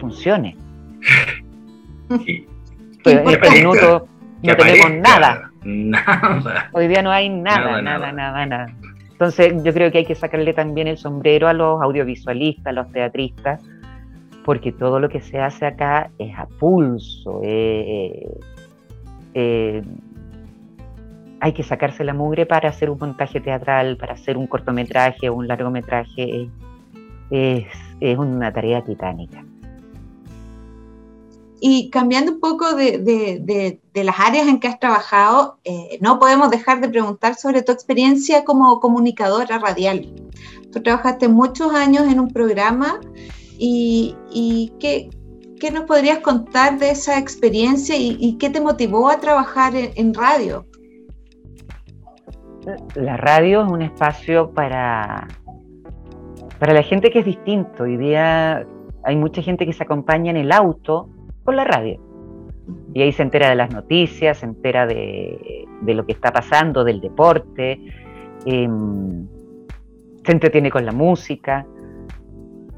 [0.00, 0.56] funcione.
[2.24, 2.46] Sí.
[3.02, 4.06] Pues, en este minuto
[4.42, 5.50] no tenemos nada.
[5.64, 6.70] Nada.
[6.72, 8.66] Hoy día no hay nada, nada, nada, nada.
[9.16, 12.92] Entonces yo creo que hay que sacarle también el sombrero a los audiovisualistas, a los
[12.92, 13.62] teatristas,
[14.44, 17.40] porque todo lo que se hace acá es a pulso.
[17.42, 18.28] Eh,
[19.32, 19.82] eh,
[21.40, 25.34] hay que sacarse la mugre para hacer un montaje teatral, para hacer un cortometraje o
[25.34, 26.50] un largometraje.
[27.30, 29.42] Es una tarea titánica.
[31.60, 36.80] Y cambiando un poco de, las áreas en que has trabajado, eh, no podemos dejar
[36.80, 40.06] de preguntar sobre tu experiencia como comunicadora radial.
[40.70, 43.00] Tú trabajaste muchos años en un programa
[43.58, 44.14] y,
[44.78, 45.10] ¿qué,
[45.72, 50.66] nos podrías contar de esa experiencia y, qué te motivó a trabajar en, radio?
[52.94, 55.26] La radio es un espacio para,
[56.58, 57.84] para la gente que es distinto.
[57.84, 58.66] Hoy día
[59.04, 61.08] hay mucha gente que se acompaña en el auto
[61.46, 61.98] con la radio.
[62.92, 67.00] Y ahí se entera de las noticias, se entera de, lo que está pasando, del
[67.00, 67.80] deporte,
[68.44, 69.26] em,
[70.24, 71.64] se entretiene con la música,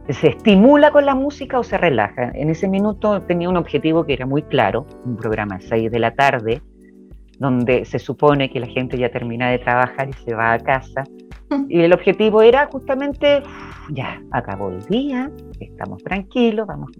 [0.08, 2.30] se estimula con la música o se relaja.
[2.34, 5.98] En ese minuto tenía un objetivo que era muy claro, un programa a 6 de
[5.98, 6.62] la tarde,
[7.38, 11.04] donde se supone que la gente ya termina de trabajar y se va a casa.
[11.68, 13.42] Y el objetivo era justamente,
[13.90, 15.30] ya, acabó el día,
[15.60, 16.90] estamos tranquilos, vamos,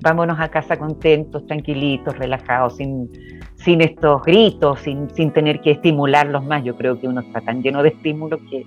[0.00, 3.08] vámonos a casa contentos, tranquilitos, relajados, sin,
[3.56, 6.64] sin estos gritos, sin, sin tener que estimularlos más.
[6.64, 8.64] Yo creo que uno está tan lleno de estímulos que,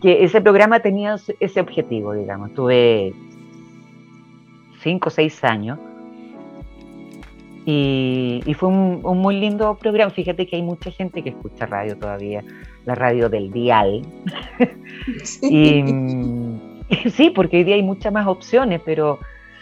[0.00, 2.54] que ese programa tenía ese objetivo, digamos.
[2.54, 3.12] Tuve
[4.80, 5.78] cinco o seis años
[7.70, 10.10] y, fue un, muy lindo programa.
[10.10, 12.42] Fíjate que hay mucha gente que escucha radio todavía,
[12.88, 14.02] la radio del dial.
[15.22, 15.84] Sí.
[16.88, 19.18] y, sí, porque hoy día hay muchas más opciones, pero,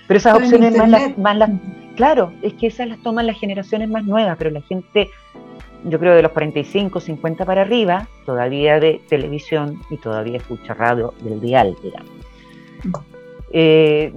[0.07, 1.51] pero esas opciones más las, más las...
[1.97, 5.09] Claro, es que esas las toman las generaciones más nuevas, pero la gente,
[5.85, 11.13] yo creo de los 45, 50 para arriba, todavía de televisión y todavía escucha radio
[11.23, 12.13] del dial, digamos.
[13.51, 14.13] Eh,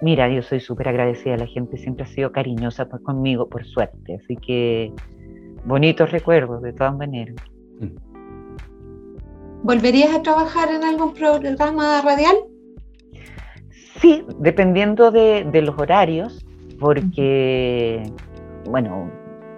[0.00, 4.36] mira, yo soy súper agradecida, la gente siempre ha sido cariñosa conmigo, por suerte, así
[4.36, 4.92] que
[5.64, 7.36] bonitos recuerdos de todas maneras.
[9.64, 12.36] ¿Volverías a trabajar en algún programa radial?
[13.98, 16.44] Sí, dependiendo de, los horarios,
[16.78, 18.02] porque,
[18.66, 19.10] bueno,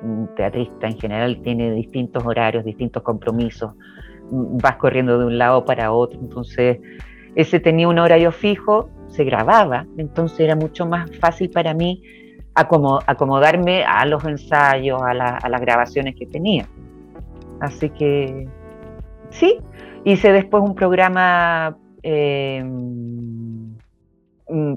[0.04, 3.72] un teatrista en general tiene distintos horarios, distintos compromisos,
[4.30, 6.78] vas corriendo de un lado para otro, entonces
[7.34, 12.00] ese tenía un horario fijo, se grababa, entonces era mucho más fácil para mí
[12.54, 16.68] acomodarme a los ensayos, a, las grabaciones que tenía.
[17.60, 18.46] Así que
[19.30, 19.58] sí,
[20.12, 23.76] hice después un programa em,
[24.48, 24.74] mm,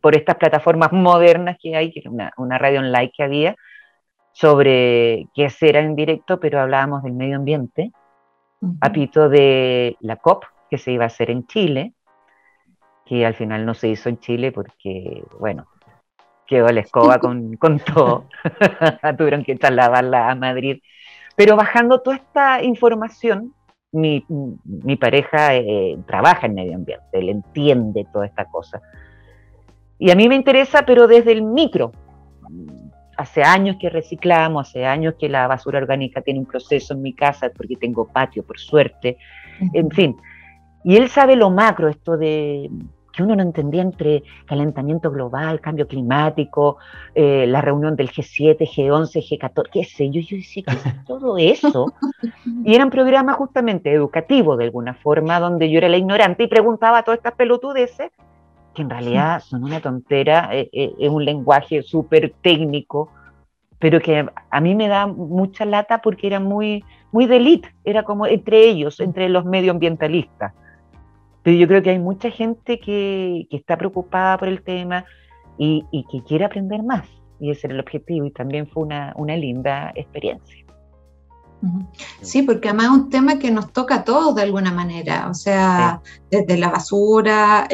[0.00, 3.56] por estas plataformas modernas que hay, que era una, radio online que había,
[4.32, 7.92] sobre qué hacer en directo, pero hablábamos del medio ambiente,
[8.80, 11.92] a pito de la COP, que se iba a hacer en Chile,
[13.04, 15.66] que al final no se hizo en Chile porque, bueno,
[16.44, 18.26] quedó la escoba con, con todo,
[19.16, 20.82] tuvieron que trasladarla a Madrid.
[21.36, 23.54] Pero bajando toda esta información,
[23.92, 24.24] mi,
[24.64, 28.82] mi pareja eh, trabaja en medio ambiente, él entiende toda esta cosa.
[29.98, 31.92] Y a mí me interesa, pero desde el micro.
[33.16, 37.14] Hace años que reciclamos, hace años que la basura orgánica tiene un proceso en mi
[37.14, 39.16] casa, porque tengo patio, por suerte.
[39.72, 40.14] En fin,
[40.84, 42.70] y él sabe lo macro, esto de
[43.16, 46.76] que uno no entendía entre calentamiento global, cambio climático,
[47.14, 50.64] eh, la reunión del G7, G11, G14, qué sé yo, yo decía,
[51.06, 51.94] todo eso?
[52.62, 56.46] Y era un programa justamente educativo de alguna forma, donde yo era la ignorante y
[56.46, 58.10] preguntaba todas estas pelotudeces,
[58.74, 63.10] que en realidad son una tontera, eh, eh, es un lenguaje súper técnico,
[63.78, 68.02] pero que a mí me da mucha lata porque era muy, muy de elite, era
[68.02, 70.52] como entre ellos, entre los medioambientalistas.
[71.46, 75.04] Pero yo creo que hay mucha gente que, está preocupada por el tema
[75.56, 77.06] y, que quiere aprender más.
[77.38, 80.66] Y ese era el objetivo y también fue una, linda experiencia.
[82.20, 85.34] Sí, porque además es un tema que nos toca a todos de alguna manera, o
[85.34, 86.00] sea,
[86.32, 87.68] desde la basura,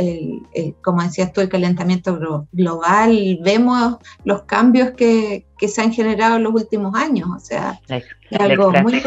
[0.82, 6.52] como decías tú, el calentamiento global, vemos los cambios que, se han generado en los
[6.52, 8.04] últimos años, o sea, es
[8.38, 9.00] algo muy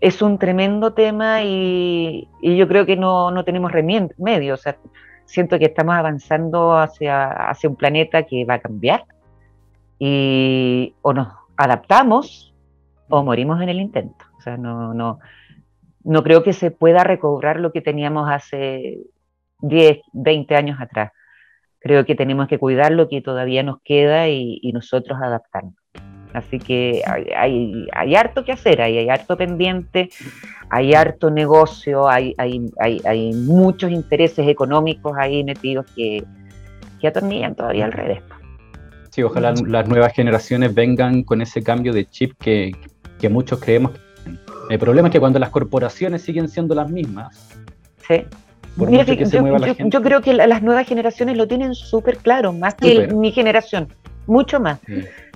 [0.00, 4.54] es un tremendo tema y, yo creo que no, tenemos remedio.
[4.54, 4.76] O sea,
[5.24, 9.04] siento que estamos avanzando hacia, hacia un planeta que va a cambiar
[9.98, 12.54] y o nos adaptamos
[13.08, 14.24] o morimos en el intento.
[14.38, 15.20] O sea, no, no,
[16.02, 18.98] no creo que se pueda recobrar lo que teníamos hace
[19.60, 21.12] 10, 20 años atrás.
[21.80, 25.83] Creo que tenemos que cuidar lo que todavía nos queda y, y nosotros adaptarnos.
[26.34, 30.10] Así que hay, hay, harto que hacer, hay, hay harto pendiente,
[30.68, 32.72] hay harto negocio, hay, hay,
[33.04, 36.24] hay, muchos intereses económicos ahí metidos que,
[37.00, 38.20] que atornillan todavía al revés.
[39.10, 42.72] Sí, ojalá las nuevas generaciones vengan con ese cambio de chip que,
[43.20, 43.92] que muchos creemos.
[44.70, 47.48] El problema es que cuando las corporaciones siguen siendo las mismas,
[48.08, 48.24] sí.
[48.76, 53.86] yo, creo que las nuevas generaciones lo tienen súper claro, más que mi generación
[54.26, 54.78] mucho más.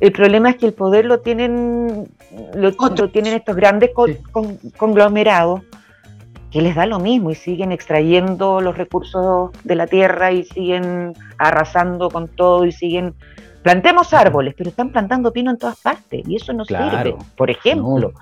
[0.00, 2.08] El problema es que el poder lo tienen,
[2.54, 2.72] lo,
[3.10, 3.90] tienen estos grandes
[4.76, 5.62] conglomerados
[6.50, 11.12] que les da lo mismo y siguen extrayendo los recursos de la tierra y siguen
[11.36, 13.14] arrasando con todo y siguen
[13.62, 18.12] plantemos árboles, pero están plantando pino en todas partes y eso no sirve, por ejemplo.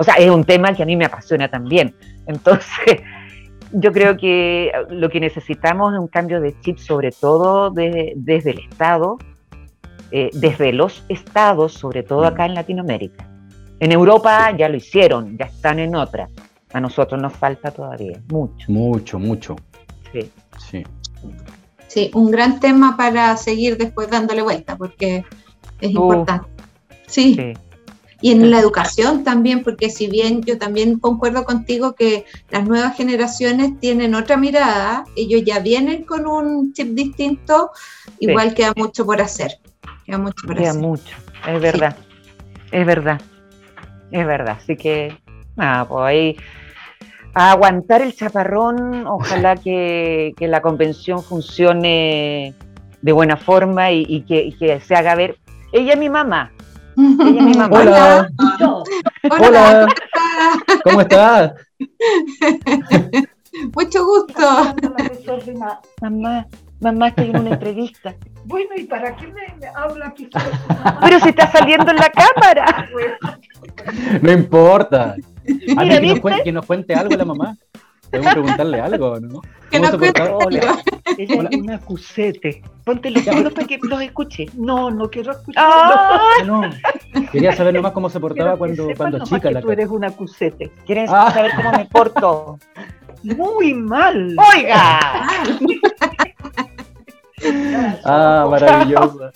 [0.00, 1.94] O sea, es un tema que a mí me apasiona también.
[2.26, 3.00] Entonces,
[3.72, 8.58] yo creo que lo que necesitamos es un cambio de chip, sobre todo desde el
[8.58, 9.18] Estado,
[10.10, 13.28] eh, desde los estados, sobre todo acá en Latinoamérica.
[13.80, 16.28] En Europa ya lo hicieron, ya están en otra.
[16.72, 18.70] A nosotros nos falta todavía, mucho.
[18.70, 19.56] Mucho, mucho.
[20.12, 20.30] Sí.
[20.70, 20.84] Sí.
[21.86, 25.24] Sí, un gran tema para seguir después dándole vuelta, porque
[25.80, 26.48] es importante.
[27.06, 27.54] Sí.
[28.20, 32.96] Y en la educación también, porque si bien yo también concuerdo contigo que las nuevas
[32.96, 37.70] generaciones tienen otra mirada, ellos ya vienen con un chip distinto,
[38.18, 39.60] igual queda mucho por hacer.
[40.08, 41.16] Queda mucho Queda mucho,
[41.46, 41.94] es verdad.
[42.72, 43.20] Es verdad.
[44.10, 44.56] Es verdad.
[44.58, 45.14] Así que,
[45.54, 46.36] nada, pues ahí
[47.34, 52.54] a aguantar el chaparrón, ojalá que, la convención funcione
[53.02, 55.36] de buena forma y, que, se haga ver.
[55.72, 56.52] Ella es mi mamá.
[56.96, 57.78] Ella es mi mamá.
[57.78, 58.30] Hola.
[59.30, 59.86] Hola.
[60.84, 61.52] ¿Cómo estás?
[63.76, 64.74] Mucho gusto.
[66.00, 66.46] Mamá,
[66.80, 68.14] mamá, estoy en una entrevista.
[68.48, 70.28] Bueno, ¿y para qué me, habla aquí?
[71.02, 72.88] Pero si está saliendo en la cámara.
[74.22, 75.14] No importa.
[75.76, 77.56] A mí que, nos cuente, algo la mamá.
[78.10, 79.42] Debemos preguntarle algo, ¿no?
[79.70, 80.78] Que nos cuente Hola.
[81.18, 82.62] Ella es una cusete.
[82.84, 84.46] Ponte los para que los escuche.
[84.54, 85.64] No, no quiero escuchar.
[85.66, 86.18] Ah.
[86.46, 86.62] No.
[87.30, 89.50] Quería saber nomás cómo se portaba cuando, cuando chica.
[89.50, 90.72] la tú eres una cusete.
[90.86, 91.30] ¿Quieres ah.
[91.32, 92.58] saber cómo me porto?
[93.22, 94.34] Muy mal.
[94.54, 95.26] ¡Oiga!
[98.04, 99.30] ah, maravilloso.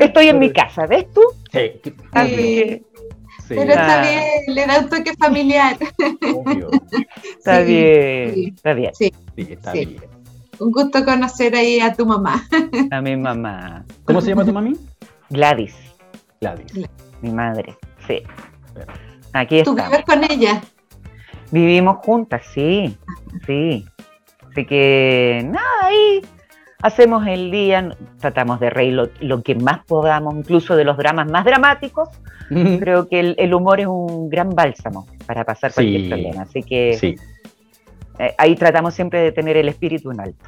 [0.00, 1.22] Estoy en mi casa, ¿ves tú?
[1.52, 1.72] Sí.
[1.84, 2.82] sí.
[3.48, 4.02] Pero está ah.
[4.02, 5.76] bien, le da un toque familiar.
[6.34, 6.70] Obvio.
[7.38, 8.92] Está bien, está bien.
[8.94, 9.96] Sí, está bien.
[10.58, 12.46] Un gusto conocer ahí a tu mamá.
[12.90, 13.84] A mi mamá.
[14.04, 14.76] ¿Cómo se llama tu mami?
[15.30, 15.74] Gladys.
[16.40, 16.72] Gladys.
[17.22, 17.76] Mi madre,
[18.06, 18.22] sí.
[19.32, 20.60] Aquí ¿Tú vives con ella?
[21.50, 22.96] Vivimos juntas, sí,
[23.46, 23.84] sí.
[24.50, 26.20] Así que, nada, ahí
[26.82, 31.44] hacemos el día, tratamos de reír lo, que más podamos, incluso de los dramas más
[31.44, 32.08] dramáticos.
[32.48, 36.42] Creo que el, humor es un gran bálsamo para pasar cualquier problema.
[36.42, 37.16] Así que
[38.18, 40.46] eh, ahí tratamos siempre de tener el espíritu en alto.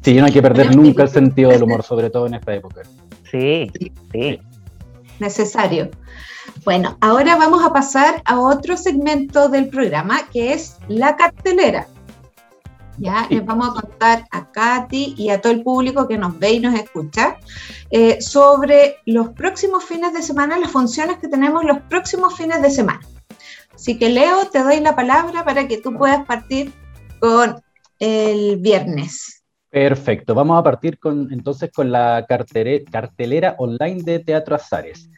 [0.00, 2.82] Sí, no hay que perder nunca el sentido del humor, sobre todo en esta época.
[3.30, 3.70] Sí,
[4.10, 4.40] sí.
[5.18, 5.90] Necesario.
[6.64, 11.86] Bueno, ahora vamos a pasar a otro segmento del programa que es la cartelera.
[12.98, 13.26] ¿Ya?
[13.30, 16.60] Les vamos a contar a Katy y a todo el público que nos ve y
[16.60, 17.36] nos escucha
[17.90, 22.70] eh, sobre los próximos fines de semana, las funciones que tenemos los próximos fines de
[22.70, 23.00] semana.
[23.74, 26.72] Así que Leo, te doy la palabra para que tú puedas partir
[27.20, 27.60] con
[27.98, 29.42] el viernes.
[29.70, 35.10] Perfecto, vamos a partir con, entonces con la cartelera online de Teatro Azares.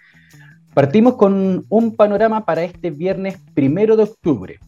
[0.72, 4.58] Partimos con un panorama para este viernes primero de octubre.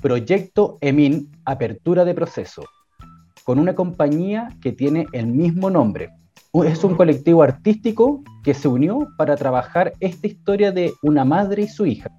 [0.00, 2.62] Proyecto EMIN, Apertura de Proceso,
[3.42, 6.10] con una compañía que tiene el mismo nombre.
[6.64, 11.68] Es un colectivo artístico que se unió para trabajar esta historia de una madre y
[11.68, 12.10] su hija.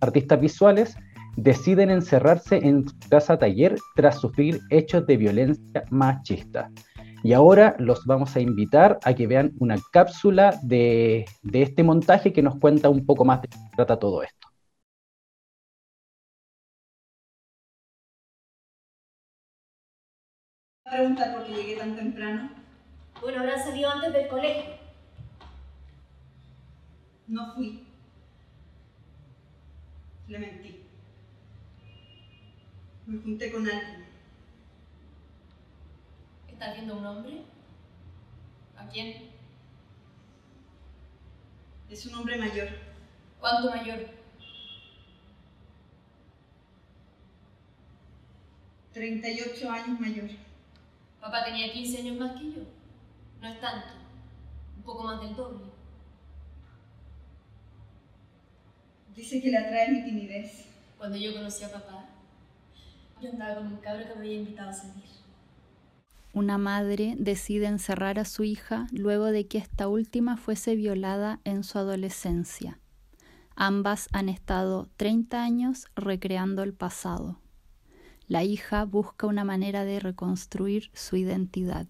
[0.00, 0.96] artistas visuales
[1.36, 6.70] deciden encerrarse en su casa taller tras sufrir hechos de violencia machista.
[7.22, 12.32] Y ahora los vamos a invitar a que vean una cápsula de, de este montaje
[12.32, 14.37] que nos cuenta un poco más de qué trata todo esto.
[20.90, 22.50] Preguntar por qué llegué tan temprano.
[23.20, 24.78] Bueno, habrán salido antes del colegio.
[27.26, 27.84] No fui.
[30.28, 30.82] Le mentí.
[33.06, 34.06] Me junté con alguien.
[36.48, 37.42] ¿Estás viendo un hombre?
[38.76, 39.30] ¿A quién?
[41.88, 42.68] Es un hombre mayor.
[43.40, 44.18] ¿Cuánto mayor?
[48.92, 50.47] 38 años mayor.
[51.20, 52.62] Papá tenía 15 años más que yo.
[53.40, 53.88] No es tanto.
[54.76, 55.64] un poco más del doble.
[59.14, 60.66] Dice que le atrae mi timidez.
[60.96, 62.06] Cuando yo conocí a papá,
[63.20, 65.04] yo andaba con un cabro que me había invitado a salir.
[66.32, 71.64] Una madre decide encerrar a su hija luego de que esta última fuese violada en
[71.64, 72.78] su adolescencia.
[73.56, 77.40] Ambas han estado 30 años recreando el pasado.
[78.28, 81.86] La hija busca una manera de reconstruir su identidad.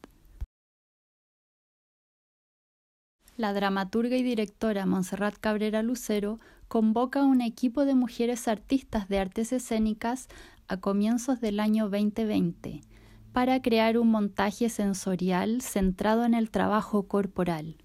[3.36, 9.52] La dramaturga y directora Montserrat Cabrera Lucero convoca un equipo de mujeres artistas de artes
[9.52, 10.28] escénicas
[10.68, 12.82] a comienzos del año 2020
[13.32, 17.76] para crear un montaje sensorial centrado en el trabajo corporal.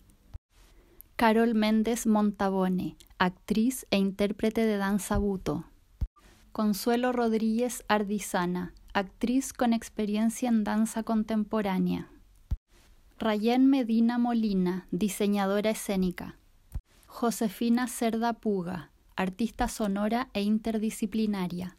[1.15, 5.65] Carol Méndez Montabone, actriz e intérprete de danza buto.
[6.53, 12.11] Consuelo Rodríguez Ardizana, actriz con experiencia en danza contemporánea.
[13.17, 16.37] Rayén Medina Molina, diseñadora escénica.
[17.07, 21.75] Josefina Cerda Puga, artista sonora e interdisciplinaria.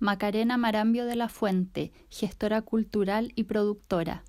[0.00, 4.24] Macarena Marambio de la Fuente, gestora cultural y productora.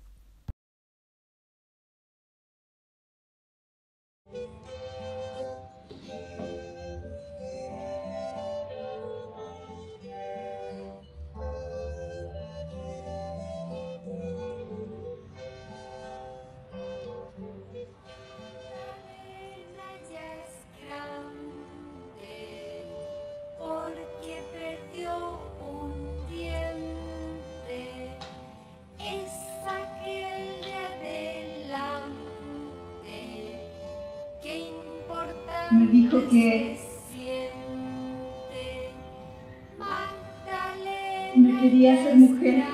[41.60, 42.64] Quería ser mujer.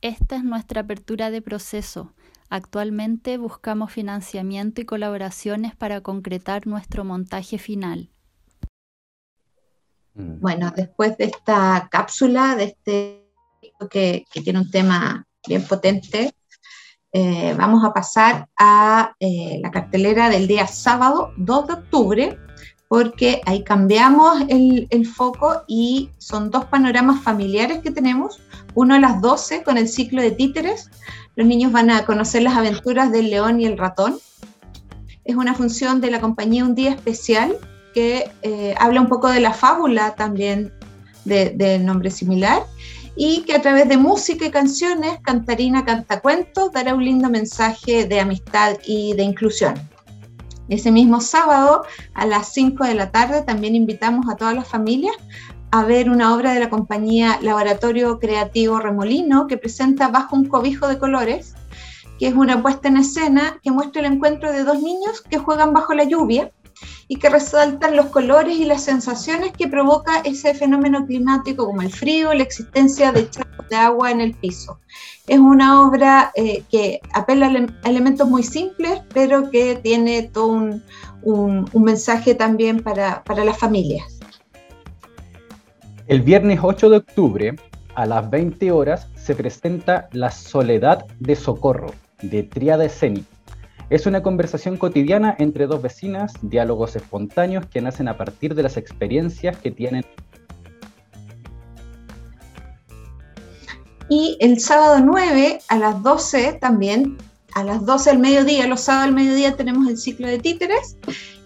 [0.00, 2.12] Esta es nuestra apertura de proceso.
[2.48, 8.10] Actualmente buscamos financiamiento y colaboraciones para concretar nuestro montaje final.
[10.14, 10.40] Mm.
[10.40, 13.22] Bueno, después de esta cápsula, de este
[13.90, 16.34] que, que tiene un tema bien potente,
[17.14, 22.38] eh, vamos a pasar a eh, la cartelera del día sábado 2 de octubre,
[22.92, 28.38] porque ahí cambiamos el, foco y son dos panoramas familiares que tenemos.
[28.74, 30.90] Uno a las 12 con el ciclo de títeres.
[31.34, 34.18] Los niños van a conocer las aventuras del león y el ratón.
[35.24, 37.56] Es una función de la compañía Un Día Especial
[37.94, 40.70] que eh, habla un poco de la fábula también
[41.24, 42.62] de, de nombre similar
[43.16, 48.20] y que a través de música y canciones, Cantarina Cantacuentos dará un lindo mensaje de
[48.20, 49.91] amistad y de inclusión.
[50.68, 51.84] Ese mismo sábado
[52.14, 55.16] a las 5 de la tarde también invitamos a todas las familias
[55.70, 60.86] a ver una obra de la compañía Laboratorio Creativo Remolino que presenta Bajo un cobijo
[60.86, 61.54] de colores,
[62.18, 65.72] que es una puesta en escena que muestra el encuentro de dos niños que juegan
[65.72, 66.52] bajo la lluvia
[67.08, 71.92] y que resaltan los colores y las sensaciones que provoca ese fenómeno climático como el
[71.92, 74.78] frío, la existencia de charcos de agua en el piso.
[75.26, 80.24] Es una obra eh, que apela a, ele- a elementos muy simples, pero que tiene
[80.24, 80.46] todo
[81.22, 84.18] un mensaje también para, para las familias.
[86.08, 87.56] El viernes 8 de octubre,
[87.94, 93.26] a las 20 horas, se presenta La Soledad de Socorro, de Triada Escénica.
[93.90, 98.76] Es una conversación cotidiana entre dos vecinas, diálogos espontáneos que nacen a partir de las
[98.76, 100.04] experiencias que tienen.
[104.08, 107.16] Y el sábado 9 a las 12 también,
[107.54, 110.96] a las 12 del mediodía, los sábados al mediodía tenemos el ciclo de títeres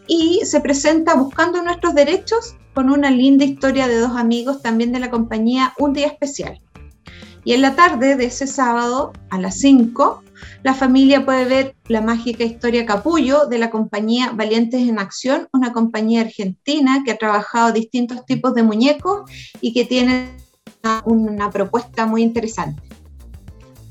[0.06, 5.00] y se presenta Buscando nuestros derechos con una linda historia de dos amigos también de
[5.00, 6.60] la compañía Un Día Especial.
[7.46, 10.24] Y en la tarde de ese sábado a las 5,
[10.64, 15.72] la familia puede ver la mágica historia Capullo de la compañía Valientes en Acción, una
[15.72, 19.30] compañía argentina que ha trabajado distintos tipos de muñecos
[19.60, 20.30] y que tiene
[21.04, 22.82] una, propuesta muy interesante.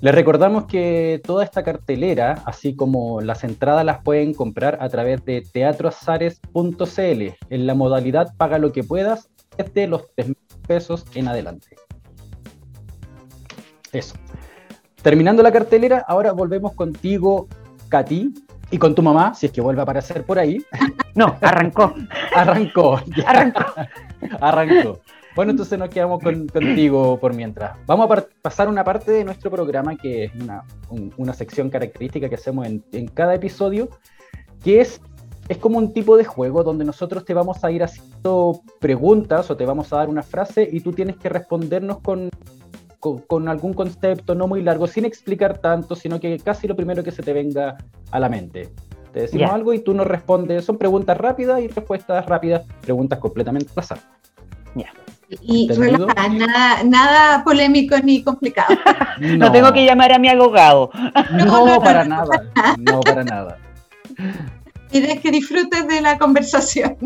[0.02, 5.24] Les recordamos que toda esta cartelera, así como las entradas, las pueden comprar a través
[5.24, 10.38] de teatroazares.cl en la modalidad Paga lo que puedas desde los 3 mil
[10.68, 11.85] pesos en adelante.
[13.96, 14.16] Eso.
[15.02, 17.48] Terminando la cartelera, ahora volvemos contigo,
[17.90, 18.34] Katy,
[18.72, 20.64] y con tu mamá, si es que vuelve a aparecer por ahí.
[21.16, 21.94] No, arrancó.
[22.36, 23.00] Arrancó.
[23.26, 23.64] Arrancó.
[24.42, 25.00] Arrancó.
[25.34, 27.78] Bueno, entonces nos quedamos con- contigo por mientras.
[27.86, 32.28] Vamos a pasar una parte de nuestro programa que es una, un- una sección característica
[32.28, 33.88] que hacemos en, en cada episodio,
[34.62, 35.00] que es,
[35.48, 39.56] es como un tipo de juego donde nosotros te vamos a ir haciendo preguntas o
[39.56, 42.30] te vamos a dar una frase y tú tienes que respondernos con,
[43.06, 47.04] con, con algún concepto no muy largo, sin explicar tanto, sino que casi lo primero
[47.04, 47.78] que se te venga
[48.10, 48.70] a la mente.
[49.14, 49.54] Te decimos Ya.
[49.54, 50.66] algo y tú nos respondes.
[50.66, 54.00] Son preguntas rápidas y respuestas rápidas, preguntas completamente al azar.
[55.42, 56.08] Y ¿Entendido?
[56.08, 58.76] relajada, nada, nada polémico ni complicado.
[59.38, 59.52] No.
[59.52, 60.90] tengo que llamar a mi abogado.
[61.32, 62.16] No, no, no, para no.
[62.16, 62.44] nada.
[62.80, 63.58] No, para nada.
[64.92, 66.98] Quieres que disfrutes de la conversación.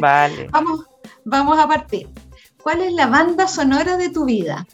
[0.00, 0.48] Vale.
[0.52, 0.84] Vamos,
[1.24, 2.08] vamos a partir.
[2.62, 4.66] ¿Cuál es la banda sonora de tu vida?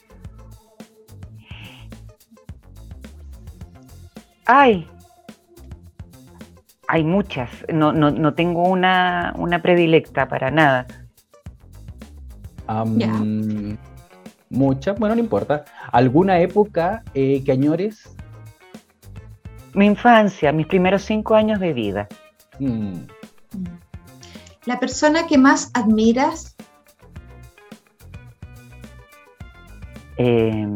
[4.45, 4.87] Ay.
[6.87, 7.49] Hay muchas.
[7.73, 10.85] No, no, no tengo una, una predilecta para nada.
[14.49, 15.65] Muchas, bueno, no importa.
[15.91, 18.15] ¿Alguna época eh, que añores?
[19.73, 22.07] Mi infancia, mis primeros cinco años de vida.
[22.59, 22.99] Mm,
[24.65, 26.55] La persona que más admiras,
[30.17, 30.67] Eh,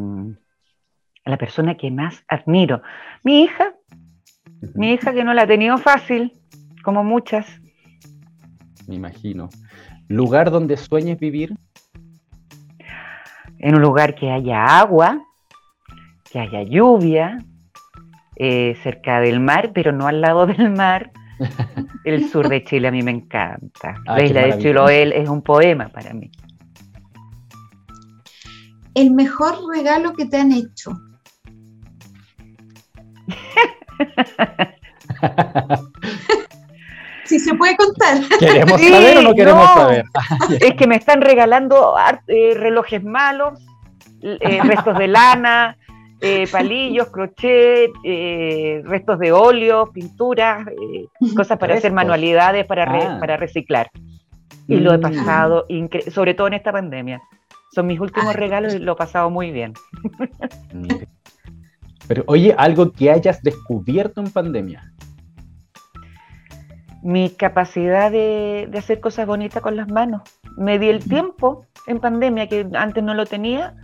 [1.27, 2.81] la persona que más admiro.
[3.23, 3.73] Mi hija,
[4.75, 6.31] mi hija que no la ha tenido fácil,
[6.83, 7.45] como muchas.
[8.87, 9.49] me imagino.
[10.07, 11.53] ¿Lugar donde sueñes vivir?
[13.59, 15.21] En un lugar que haya agua,
[16.31, 17.39] que haya lluvia,
[18.35, 21.11] eh, cerca del mar, pero no al lado del mar.
[22.03, 23.95] El sur de Chile a mí me encanta.
[24.07, 24.57] Ah, La isla de.
[24.59, 26.31] Chiloé es un poema para mí.
[28.95, 30.91] el mejor regalo que te han hecho.
[37.25, 38.19] Si se puede contar.
[38.39, 39.73] ¿Queremos Sí, saber o no queremos no.
[39.75, 40.05] saber?
[40.61, 41.95] Es que me están regalando
[42.27, 43.59] eh, relojes malos,
[44.21, 45.77] eh, restos de lana,
[46.21, 53.03] eh, palillos, crochet, eh, restos de óleo, pinturas, eh, cosas para hacer manualidades, para, re-
[53.07, 53.17] Ah.
[53.19, 53.89] para reciclar.
[54.69, 55.01] Y lo he Mm.
[55.01, 57.21] pasado, incre- sobre todo en esta pandemia.
[57.75, 59.73] Son mis últimos Ay, regalos y lo he pasado muy bien.
[62.07, 64.93] Pero oye, algo que hayas descubierto en pandemia.
[67.03, 70.21] Mi capacidad de, de hacer cosas bonitas con las manos.
[70.57, 73.75] Me di el tiempo en pandemia que antes no lo tenía.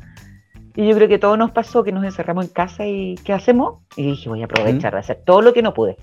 [0.76, 3.80] Y yo creo que todo nos pasó, que nos encerramos en casa y ¿qué hacemos?
[3.96, 5.98] Y dije, voy a aprovechar de hacer todo lo que no pude.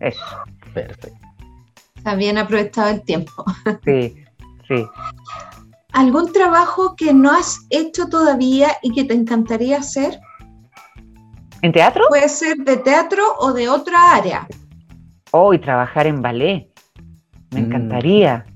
[0.00, 0.24] Eso,
[0.72, 1.08] Perfecto.
[1.96, 3.44] Está bien aprovechado el tiempo.
[3.84, 4.16] sí,
[4.66, 4.86] sí.
[5.92, 10.18] ¿Algún trabajo que no has hecho todavía y que te encantaría hacer?
[11.62, 12.04] ¿En teatro?
[12.08, 14.46] Puede ser de teatro o de otra área.
[15.32, 16.68] Oh, y trabajar en ballet.
[17.50, 17.64] Me Mm.
[17.64, 18.46] encantaría.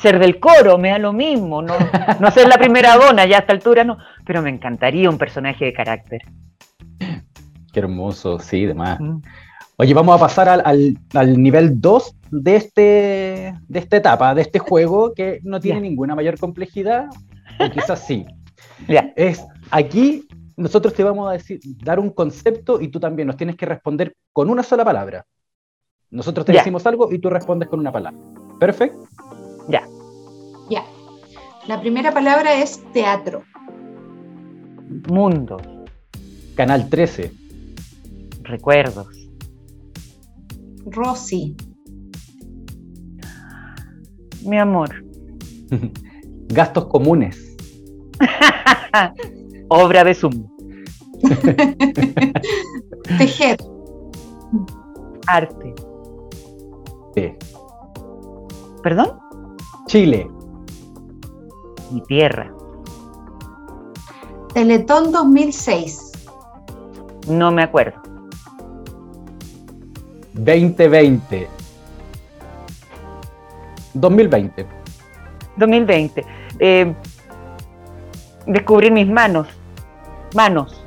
[0.00, 1.60] Ser del coro, me da lo mismo.
[1.62, 1.74] No,
[2.20, 3.98] no ser la primera dona, ya a esta altura no.
[4.24, 6.22] Pero me encantaría un personaje de carácter.
[7.72, 8.98] Qué hermoso, sí, demás.
[9.00, 9.20] Mm.
[9.76, 14.42] Oye, vamos a pasar al, al- al nivel 2 de, este, de esta etapa, de
[14.42, 17.06] este juego, que no tiene ninguna mayor complejidad,
[17.58, 18.24] o quizás sí.
[19.16, 20.26] Es aquí
[20.62, 24.16] nosotros te vamos a decir, dar un concepto y tú también nos tienes que responder
[24.32, 25.26] con una sola palabra.
[26.10, 28.18] Nosotros te decimos algo y tú respondes con una palabra.
[28.60, 29.08] ¿Perfecto?
[29.68, 29.82] Ya.
[30.70, 30.84] Ya.
[31.66, 33.42] La primera palabra es teatro.
[35.08, 35.56] Mundo,
[36.54, 37.32] Canal 13.
[38.42, 39.08] recuerdos,
[40.84, 41.56] Rosy.
[44.44, 44.90] mi amor,
[46.48, 47.56] Gastos comunes.
[49.74, 50.46] obra de Zoom,
[53.18, 53.56] Tejer.
[55.26, 55.74] arte.
[58.82, 59.18] ¿Perdón?
[59.86, 60.28] Chile.
[61.90, 62.52] Mi tierra.
[64.54, 66.12] Teletón 2006.
[67.28, 68.00] No me acuerdo.
[70.34, 71.48] 2020.
[73.94, 74.66] 2020.
[75.56, 76.24] 2020.
[76.58, 76.94] Eh,
[78.46, 79.46] descubrir mis manos.
[80.34, 80.81] Manos.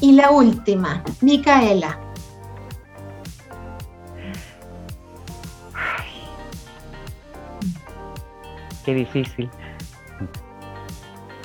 [0.00, 1.98] Y la última, Micaela.
[8.84, 9.50] Qué difícil.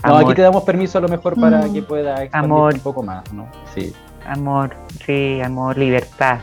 [0.05, 1.73] No, aquí te damos permiso a lo mejor para Mm.
[1.73, 2.73] que pueda expandir Amor.
[2.75, 3.47] un poco más, ¿no?
[3.73, 3.93] Sí.
[4.27, 4.75] amor,
[5.05, 6.39] sí, amor, libertad.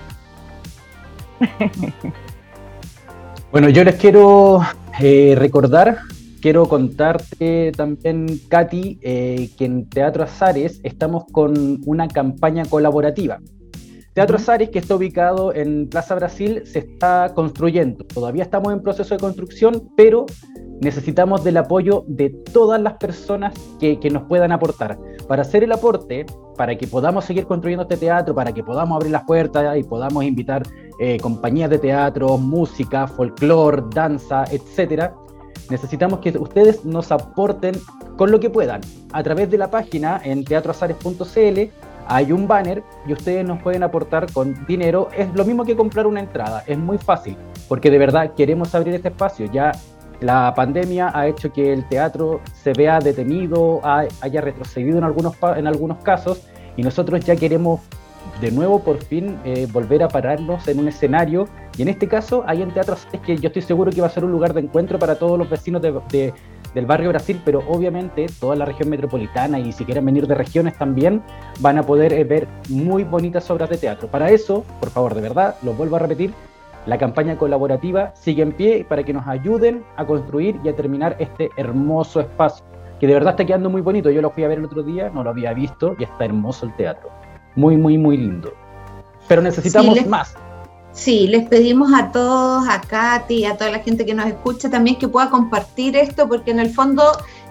[3.51, 4.61] Bueno, yo les quiero
[5.01, 5.99] eh, recordar,
[6.43, 13.39] quiero contarte también, Katy, eh, que en Teatro Azares estamos con una campaña colaborativa.
[14.13, 14.37] Teatro.
[14.37, 18.05] Azares, que está ubicado en Plaza Brasil, se está construyendo.
[18.05, 20.27] Todavía estamos en proceso de construcción, pero
[20.83, 24.99] necesitamos del apoyo de todas las personas que, que nos puedan aportar.
[25.29, 26.27] Para hacer el aporte,
[26.59, 30.25] para que podamos seguir construyendo este teatro, para que podamos abrir las puertas y podamos
[30.25, 30.63] invitar
[31.01, 35.15] eh, compañías de teatro, música, folclore, danza, etcétera,
[35.71, 37.75] necesitamos que ustedes nos aporten
[38.17, 38.81] con lo que puedan.
[39.13, 41.61] A través de la página en teatroazares.cl
[42.09, 45.09] hay un banner y ustedes nos pueden aportar con dinero.
[45.17, 47.37] Es lo mismo que comprar una entrada, es muy fácil,
[47.69, 49.47] porque de verdad queremos abrir este espacio.
[49.53, 49.73] Ya
[50.21, 55.67] la pandemia ha hecho que el teatro se vea detenido, haya retrocedido en algunos, en
[55.67, 56.43] algunos casos,
[56.77, 57.81] y nosotros ya queremos
[58.41, 62.45] de nuevo por fin eh, volver a pararnos en un escenario y en este caso
[62.47, 64.61] hay en Teatro es que yo estoy seguro que va a ser un lugar de
[64.61, 66.33] encuentro para todos los vecinos de,
[66.75, 70.77] del barrio Brasil, pero obviamente toda la región metropolitana y si quieren venir de regiones
[70.77, 71.23] también
[71.61, 74.09] van a poder eh, ver muy bonitas obras de teatro.
[74.09, 76.33] Para eso, por favor, de verdad, lo vuelvo a repetir,
[76.87, 81.17] la campaña colaborativa sigue en pie para que nos ayuden a construir y a terminar
[81.21, 82.65] este hermoso espacio,
[82.99, 84.11] que de verdad está quedando muy bonito.
[84.11, 86.67] Yo lo fui a ver el otro día, no lo había visto y está hermoso
[86.67, 87.11] el teatro.
[87.55, 88.53] Muy, muy, muy lindo.
[89.29, 90.35] Pero necesitamos más.
[90.93, 94.99] Sí, les pedimos a todos, a Katy, a toda la gente que nos escucha también
[94.99, 97.03] que pueda compartir esto, porque en el fondo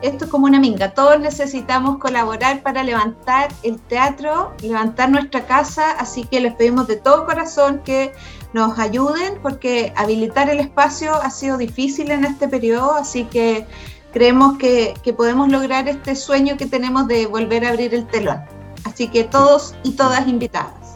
[0.04, 0.93] esto es como una minga.
[0.93, 6.97] Todos necesitamos colaborar para levantar el teatro, levantar nuestra casa, así que les pedimos de
[6.97, 8.12] todo corazón que
[8.54, 13.66] nos ayuden, porque habilitar el espacio ha sido difícil en este periodo, así que
[14.14, 18.61] creemos que, que podemos lograr este sueño que tenemos de volver a abrir el telón.
[18.86, 20.94] Así que todos y todas invitadas.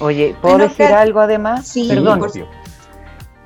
[0.00, 1.68] Oye, ¿puedo decir algo además?
[1.68, 2.20] Sí, Perdón.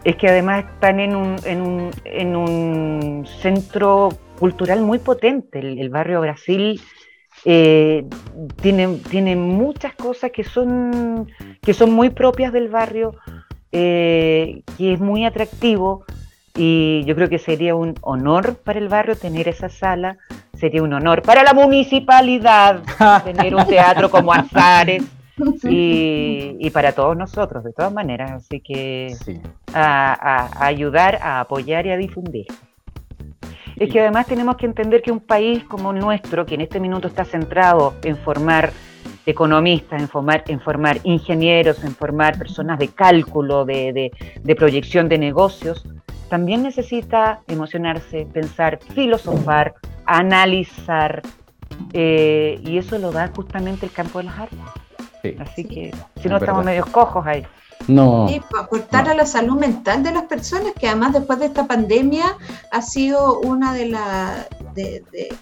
[0.05, 5.59] Es que además están en un, en un, en un centro cultural muy potente.
[5.59, 6.81] El, barrio Brasil
[7.45, 8.07] eh,
[8.62, 11.29] tiene, tiene, muchas cosas que son,
[11.61, 13.16] que son muy propias del barrio,
[13.72, 16.05] eh, que es muy atractivo
[16.61, 20.18] y yo creo que sería un honor para el barrio tener esa sala,
[20.54, 22.82] sería un honor para la municipalidad
[23.24, 25.04] tener un teatro como Azares
[25.62, 28.32] y, para todos nosotros, de todas maneras.
[28.32, 29.14] Así que
[29.72, 32.46] a, ayudar, a apoyar y a difundir.
[33.76, 36.80] Es que además tenemos que entender que un país como el nuestro, que en este
[36.80, 38.72] minuto está centrado en formar
[39.26, 44.11] economistas, en formar, en formar ingenieros, en formar personas de cálculo, de,
[44.42, 45.86] de proyección de negocios,
[46.29, 49.74] también necesita emocionarse, pensar, filosofar,
[50.07, 51.22] analizar,
[51.93, 54.59] eh, y eso lo da justamente el campo de las artes.
[55.41, 57.45] Así que si no estamos medios cojos ahí.
[57.87, 58.29] No.
[58.29, 62.37] Y aportar a la salud mental de las personas, que además después de esta pandemia
[62.70, 65.33] ha sido una de, la, de,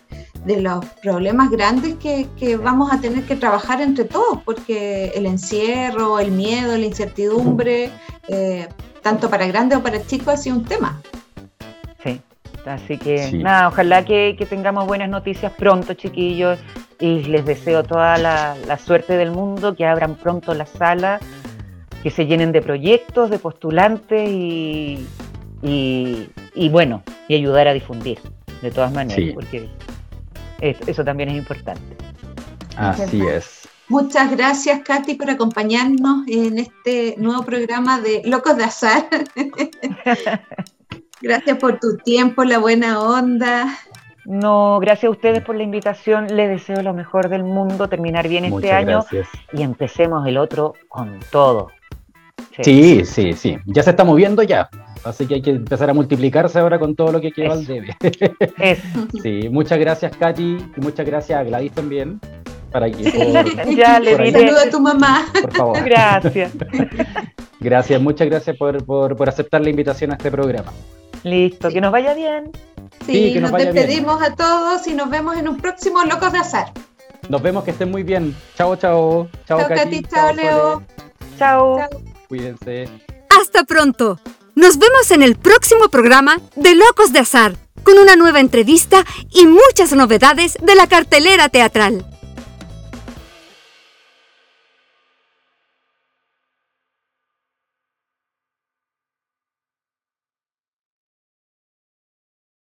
[0.61, 6.30] los problemas grandes que, vamos a tener que trabajar entre todos, porque el encierro, el
[6.30, 7.91] miedo, la incertidumbre,
[8.28, 8.68] eh,
[9.07, 11.00] tanto para grandes o para chicos, ha sido un tema.
[12.02, 12.20] Sí,
[12.66, 16.59] así que nada, ojalá que, tengamos buenas noticias pronto, chiquillos,
[16.98, 21.20] y les deseo toda la, suerte del mundo, que abran pronto la sala,
[22.02, 25.07] que se llenen de proyectos, de postulantes y,
[25.62, 28.18] y, bueno, y ayudar a difundir,
[28.61, 29.68] de todas maneras, porque
[30.61, 31.96] eso también es importante.
[32.76, 33.65] Así es.
[33.89, 39.07] Muchas gracias, Katy, por acompañarnos en este nuevo programa de Locos de Azar.
[41.22, 43.78] gracias por tu tiempo, la buena onda.
[44.24, 46.26] No, gracias a ustedes por la invitación.
[46.34, 49.05] Les deseo lo mejor del mundo, terminar bien este año
[49.53, 51.68] y empecemos el otro con todo.
[52.62, 53.05] Sí.
[53.05, 54.68] sí, sí, Ya se está moviendo ya.
[55.05, 57.97] Así que hay que empezar a multiplicarse ahora con todo lo que queda al debe.
[59.22, 62.18] Sí, muchas gracias, Katy, y muchas gracias a Gladys también.
[62.76, 64.50] Para que, ya le diré.
[64.50, 65.24] a tu mamá.
[65.40, 65.82] Por favor.
[65.82, 66.52] Gracias.
[67.60, 70.74] Gracias, muchas gracias por, por, aceptar la invitación a este programa.
[71.22, 72.52] Listo, que nos vaya bien.
[73.06, 76.66] Sí, nos, despedimos a todos y nos vemos en un próximo Locos de Azar.
[77.30, 78.36] Nos vemos, que estén muy bien.
[78.58, 79.26] Chao, chao.
[79.48, 80.02] Chao, Katy.
[80.02, 80.82] Chao, Leo.
[81.38, 81.80] Chao.
[82.28, 82.90] Cuídense.
[83.40, 84.20] Hasta pronto.
[84.54, 89.46] Nos vemos en el próximo programa de Locos de Azar, con una nueva entrevista y
[89.46, 92.04] muchas novedades de la cartelera teatral.